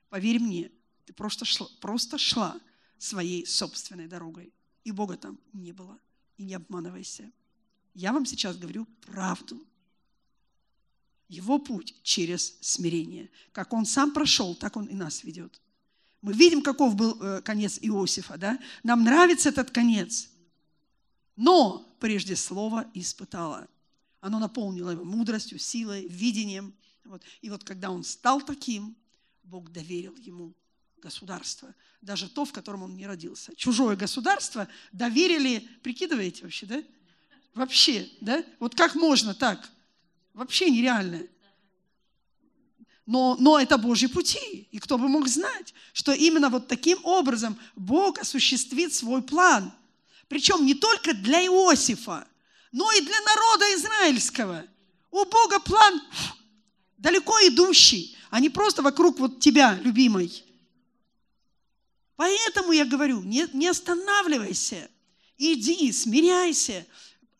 поверь 0.09 0.39
мне, 0.39 0.71
ты 1.05 1.11
просто 1.11 1.43
шла, 1.43 1.67
просто 1.81 2.17
шла 2.17 2.57
своей 2.99 3.45
собственной 3.45 4.07
дорогой. 4.07 4.53
И 4.85 4.91
Бога 4.91 5.17
там 5.17 5.39
не 5.51 5.73
было. 5.73 5.99
И 6.39 6.43
не 6.45 6.53
обманывайся. 6.53 7.29
Я 7.93 8.13
вам 8.13 8.25
сейчас 8.25 8.55
говорю 8.55 8.87
правду. 9.01 9.61
Его 11.27 11.59
путь 11.59 11.95
через 12.01 12.57
смирение. 12.61 13.29
Как 13.51 13.73
он 13.73 13.85
сам 13.85 14.13
прошел, 14.13 14.55
так 14.55 14.77
он 14.77 14.85
и 14.85 14.95
нас 14.95 15.25
ведет. 15.25 15.61
Мы 16.21 16.31
видим, 16.31 16.61
каков 16.61 16.95
был 16.95 17.21
э, 17.21 17.41
конец 17.41 17.77
Иосифа. 17.81 18.37
Да? 18.37 18.57
Нам 18.83 19.03
нравится 19.03 19.49
этот 19.49 19.71
конец. 19.71 20.29
Но 21.35 21.93
прежде 21.99 22.37
слово 22.37 22.89
испытало. 22.93 23.67
Оно 24.21 24.39
наполнило 24.39 24.91
его 24.91 25.03
мудростью, 25.03 25.59
силой, 25.59 26.07
видением. 26.07 26.73
Вот. 27.03 27.21
И 27.41 27.49
вот 27.49 27.65
когда 27.65 27.91
он 27.91 28.05
стал 28.05 28.41
таким, 28.41 28.95
Бог 29.43 29.73
доверил 29.73 30.15
ему 30.15 30.53
государство, 30.99 31.73
даже 32.01 32.29
то, 32.29 32.45
в 32.45 32.51
котором 32.51 32.83
он 32.83 32.95
не 32.95 33.07
родился. 33.07 33.55
Чужое 33.55 33.95
государство 33.95 34.67
доверили, 34.91 35.67
прикидываете 35.81 36.43
вообще, 36.43 36.65
да? 36.65 36.83
Вообще, 37.53 38.09
да? 38.21 38.43
Вот 38.59 38.75
как 38.75 38.95
можно 38.95 39.33
так? 39.33 39.69
Вообще 40.33 40.69
нереально. 40.69 41.23
Но, 43.05 43.35
но 43.39 43.59
это 43.59 43.77
Божьи 43.77 44.07
пути. 44.07 44.67
И 44.71 44.79
кто 44.79 44.97
бы 44.97 45.07
мог 45.07 45.27
знать, 45.27 45.73
что 45.93 46.13
именно 46.13 46.49
вот 46.49 46.67
таким 46.67 46.99
образом 47.03 47.57
Бог 47.75 48.19
осуществит 48.19 48.93
свой 48.93 49.23
план. 49.23 49.73
Причем 50.27 50.63
не 50.65 50.75
только 50.75 51.15
для 51.15 51.43
Иосифа, 51.43 52.27
но 52.71 52.91
и 52.91 53.01
для 53.01 53.19
народа 53.21 53.65
израильского. 53.75 54.63
У 55.09 55.25
Бога 55.25 55.59
план 55.59 56.01
далеко 56.99 57.33
идущий, 57.47 58.15
а 58.29 58.39
не 58.39 58.49
просто 58.49 58.83
вокруг 58.83 59.19
вот 59.19 59.39
тебя, 59.39 59.79
любимой. 59.83 60.43
Поэтому 62.19 62.73
я 62.73 62.83
говорю, 62.83 63.23
не, 63.23 63.47
не 63.53 63.69
останавливайся, 63.69 64.91
иди, 65.37 65.89
смиряйся. 65.93 66.85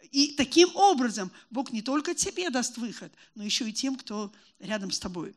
И 0.09 0.35
таким 0.37 0.73
образом 0.73 1.31
Бог 1.49 1.73
не 1.73 1.81
только 1.81 2.15
тебе 2.15 2.49
даст 2.49 2.77
выход, 2.77 3.11
но 3.35 3.43
еще 3.43 3.67
и 3.67 3.73
тем, 3.73 3.97
кто 3.97 4.31
рядом 4.57 4.91
с 4.91 4.99
тобой. 4.99 5.35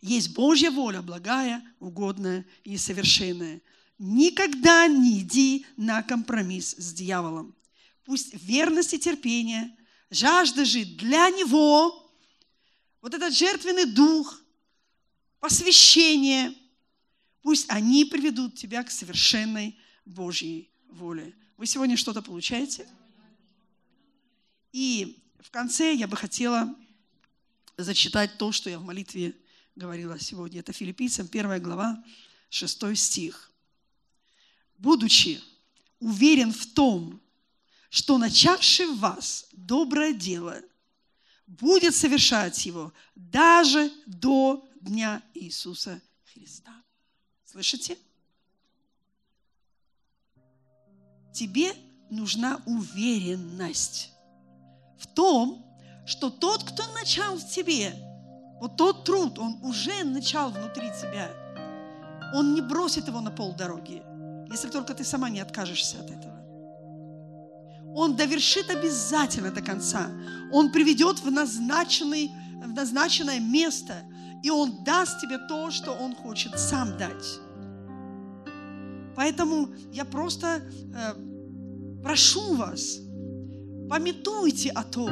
Есть 0.00 0.34
Божья 0.34 0.70
воля, 0.70 1.02
благая, 1.02 1.64
угодная 1.80 2.46
и 2.62 2.76
совершенная. 2.76 3.60
Никогда 3.98 4.86
не 4.86 5.18
иди 5.18 5.66
на 5.76 6.04
компромисс 6.04 6.76
с 6.78 6.92
дьяволом. 6.92 7.56
Пусть 8.04 8.34
верность 8.34 8.94
и 8.94 9.00
терпение, 9.00 9.76
жажда 10.10 10.64
жить 10.64 10.96
для 10.96 11.28
Него, 11.30 12.08
вот 13.02 13.14
этот 13.14 13.34
жертвенный 13.34 13.86
дух, 13.86 14.40
посвящение– 15.40 16.54
Пусть 17.46 17.70
они 17.70 18.04
приведут 18.04 18.56
тебя 18.56 18.82
к 18.82 18.90
совершенной 18.90 19.78
Божьей 20.04 20.68
воле. 20.88 21.32
Вы 21.56 21.66
сегодня 21.66 21.96
что-то 21.96 22.20
получаете? 22.20 22.88
И 24.72 25.22
в 25.38 25.52
конце 25.52 25.94
я 25.94 26.08
бы 26.08 26.16
хотела 26.16 26.74
зачитать 27.76 28.36
то, 28.36 28.50
что 28.50 28.68
я 28.68 28.80
в 28.80 28.84
молитве 28.84 29.32
говорила 29.76 30.18
сегодня. 30.18 30.58
Это 30.58 30.72
филиппийцам 30.72 31.28
1 31.30 31.62
глава, 31.62 32.02
6 32.48 32.96
стих. 32.96 33.52
«Будучи 34.78 35.40
уверен 36.00 36.52
в 36.52 36.66
том, 36.66 37.20
что 37.90 38.18
начавший 38.18 38.86
в 38.86 38.98
вас 38.98 39.46
доброе 39.52 40.14
дело 40.14 40.60
будет 41.46 41.94
совершать 41.94 42.66
его 42.66 42.92
даже 43.14 43.92
до 44.04 44.68
дня 44.80 45.22
Иисуса 45.32 46.02
Христа». 46.32 46.85
Слышите? 47.56 47.96
Тебе 51.32 51.72
нужна 52.10 52.60
уверенность 52.66 54.10
в 54.98 55.06
том, 55.06 55.64
что 56.04 56.28
тот, 56.28 56.64
кто 56.64 56.82
начал 56.92 57.38
в 57.38 57.48
тебе, 57.48 57.94
вот 58.60 58.76
тот 58.76 59.04
труд, 59.06 59.38
он 59.38 59.58
уже 59.64 60.04
начал 60.04 60.50
внутри 60.50 60.90
тебя. 61.00 61.30
Он 62.34 62.52
не 62.52 62.60
бросит 62.60 63.08
его 63.08 63.22
на 63.22 63.30
полдороги, 63.30 64.02
если 64.50 64.68
только 64.68 64.92
ты 64.92 65.02
сама 65.02 65.30
не 65.30 65.40
откажешься 65.40 65.98
от 66.00 66.10
этого. 66.10 66.36
Он 67.94 68.16
довершит 68.16 68.68
обязательно 68.68 69.50
до 69.50 69.62
конца. 69.62 70.10
Он 70.52 70.70
приведет 70.70 71.20
в, 71.20 71.30
назначенный, 71.30 72.30
в 72.62 72.74
назначенное 72.74 73.40
место, 73.40 73.94
и 74.42 74.50
Он 74.50 74.84
даст 74.84 75.22
тебе 75.22 75.38
то, 75.38 75.70
что 75.70 75.92
Он 75.92 76.14
хочет 76.14 76.60
сам 76.60 76.98
дать. 76.98 77.45
Поэтому 79.16 79.70
я 79.92 80.04
просто 80.04 80.60
э, 80.60 82.02
прошу 82.02 82.54
вас, 82.54 82.98
пометуйте 83.88 84.70
о 84.70 84.82
том, 84.82 85.10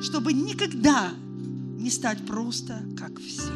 чтобы 0.00 0.32
никогда 0.32 1.10
не 1.78 1.90
стать 1.90 2.24
просто 2.26 2.80
как 2.96 3.18
все. 3.18 3.52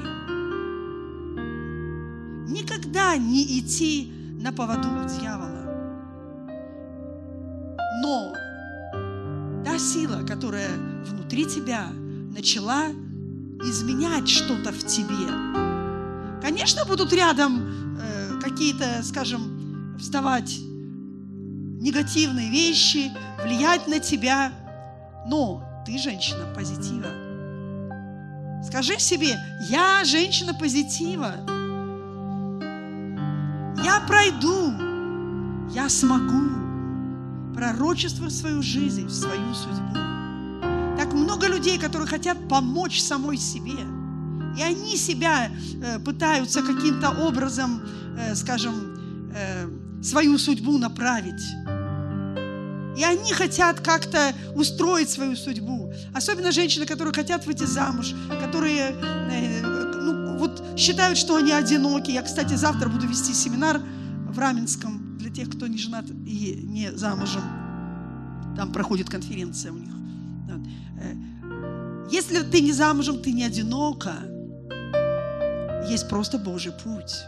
Никогда 2.48 3.16
не 3.16 3.60
идти 3.60 4.12
на 4.40 4.52
поводу 4.52 4.88
у 4.88 5.08
дьявола. 5.08 5.62
Но 8.02 8.32
та 9.64 9.78
сила, 9.78 10.24
которая 10.26 10.70
внутри 11.06 11.46
тебя 11.46 11.86
начала 12.34 12.88
изменять 13.62 14.28
что-то 14.28 14.72
в 14.72 14.84
тебе, 14.84 15.32
конечно, 16.42 16.84
будут 16.84 17.12
рядом 17.12 17.82
какие-то, 18.42 19.02
скажем, 19.02 19.96
вставать 19.98 20.58
негативные 21.80 22.50
вещи, 22.50 23.10
влиять 23.42 23.86
на 23.88 23.98
тебя. 24.00 24.52
Но 25.26 25.62
ты 25.86 25.98
женщина 25.98 26.44
позитива. 26.54 27.06
Скажи 28.64 28.98
себе, 28.98 29.38
я 29.68 30.04
женщина 30.04 30.54
позитива. 30.54 31.34
Я 33.84 34.00
пройду, 34.06 34.72
я 35.72 35.88
смогу 35.88 37.54
пророчество 37.54 38.26
в 38.26 38.30
свою 38.30 38.62
жизнь, 38.62 39.06
в 39.06 39.12
свою 39.12 39.54
судьбу. 39.54 39.94
Так 40.96 41.12
много 41.12 41.46
людей, 41.46 41.78
которые 41.78 42.08
хотят 42.08 42.48
помочь 42.48 43.00
самой 43.00 43.36
себе– 43.36 43.78
и 44.56 44.62
они 44.62 44.96
себя 44.96 45.50
э, 45.82 45.98
пытаются 45.98 46.62
каким-то 46.62 47.10
образом, 47.10 47.82
скажем, 48.34 49.30
э, 49.34 50.02
свою 50.02 50.38
судьбу 50.38 50.78
направить. 50.78 51.42
И 52.96 53.04
они 53.04 53.32
хотят 53.32 53.80
как-то 53.80 54.34
устроить 54.54 55.08
свою 55.08 55.36
судьбу. 55.36 55.92
Особенно 56.14 56.52
женщины, 56.52 56.84
которые 56.84 57.14
хотят 57.14 57.46
выйти 57.46 57.64
замуж, 57.64 58.14
которые 58.40 58.94
ну, 59.62 60.36
вот, 60.36 60.62
считают, 60.76 61.16
что 61.16 61.36
они 61.36 61.52
одиноки. 61.52 62.10
Я, 62.10 62.22
кстати, 62.22 62.54
завтра 62.54 62.88
буду 62.90 63.06
вести 63.06 63.32
семинар 63.32 63.80
в 64.28 64.38
Раменском 64.38 65.16
для 65.18 65.30
тех, 65.30 65.48
кто 65.48 65.66
не 65.66 65.78
женат 65.78 66.04
и 66.26 66.60
не 66.64 66.92
замужем. 66.92 67.42
Там 68.56 68.72
проходит 68.72 69.08
конференция 69.08 69.72
у 69.72 69.78
них. 69.78 69.92
Если 72.10 72.42
ты 72.42 72.60
не 72.60 72.72
замужем, 72.72 73.22
ты 73.22 73.32
не 73.32 73.44
одинока 73.44 74.12
есть 75.88 76.08
просто 76.08 76.38
Божий 76.38 76.72
путь. 76.72 77.24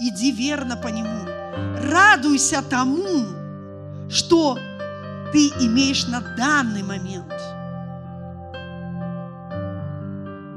Иди 0.00 0.32
верно 0.32 0.76
по 0.76 0.88
нему. 0.88 1.24
Радуйся 1.90 2.62
тому, 2.62 3.26
что 4.08 4.58
ты 5.32 5.48
имеешь 5.60 6.06
на 6.06 6.20
данный 6.36 6.82
момент. 6.82 7.32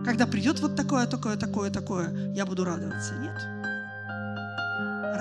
Когда 0.06 0.26
придет 0.26 0.60
вот 0.62 0.76
такое, 0.76 1.06
такое, 1.06 1.36
такое, 1.36 1.69
такое, 1.69 2.32
я 2.34 2.45
буду 2.45 2.63
радоваться. 2.63 3.13
Нет. 3.15 3.38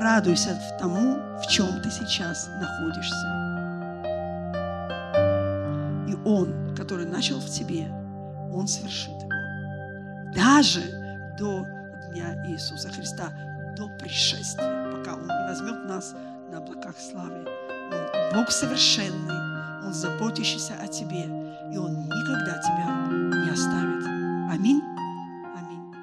Радуйся 0.01 0.59
тому, 0.79 1.17
в 1.39 1.47
чем 1.49 1.81
ты 1.83 1.91
сейчас 1.91 2.49
находишься. 2.61 3.17
И 6.09 6.15
Он, 6.25 6.75
который 6.77 7.07
начал 7.07 7.41
в 7.41 7.51
тебе, 7.51 7.89
Он 8.53 8.69
совершит 8.69 9.21
его. 9.23 9.33
Даже 10.35 10.83
до 11.39 11.67
дня 12.11 12.47
Иисуса 12.47 12.91
Христа, 12.91 13.33
до 13.77 13.89
пришествия, 13.89 14.91
пока 14.91 15.15
Он 15.15 15.23
не 15.23 15.49
возьмет 15.49 15.85
нас 15.87 16.15
на 16.51 16.59
облаках 16.59 16.97
славы. 16.99 17.47
Он 17.93 18.41
Бог 18.41 18.51
совершенный, 18.51 19.85
Он 19.85 19.93
заботящийся 19.93 20.75
о 20.83 20.89
тебе, 20.89 21.25
и 21.73 21.79
Он 21.79 21.93
никогда 22.05 22.61
тебя 22.63 23.45
не 23.45 23.51
оставит. 23.51 24.05
Аминь. 24.53 24.83
Аминь. 25.57 25.95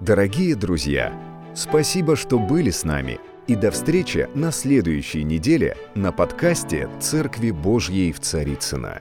Дорогие 0.00 0.54
друзья, 0.54 1.12
спасибо, 1.54 2.16
что 2.16 2.38
были 2.38 2.70
с 2.70 2.84
нами. 2.84 3.18
И 3.46 3.56
до 3.56 3.72
встречи 3.72 4.28
на 4.34 4.52
следующей 4.52 5.24
неделе 5.24 5.76
на 5.96 6.12
подкасте 6.12 6.88
«Церкви 7.00 7.50
Божьей 7.50 8.12
в 8.12 8.20
Царицына. 8.20 9.00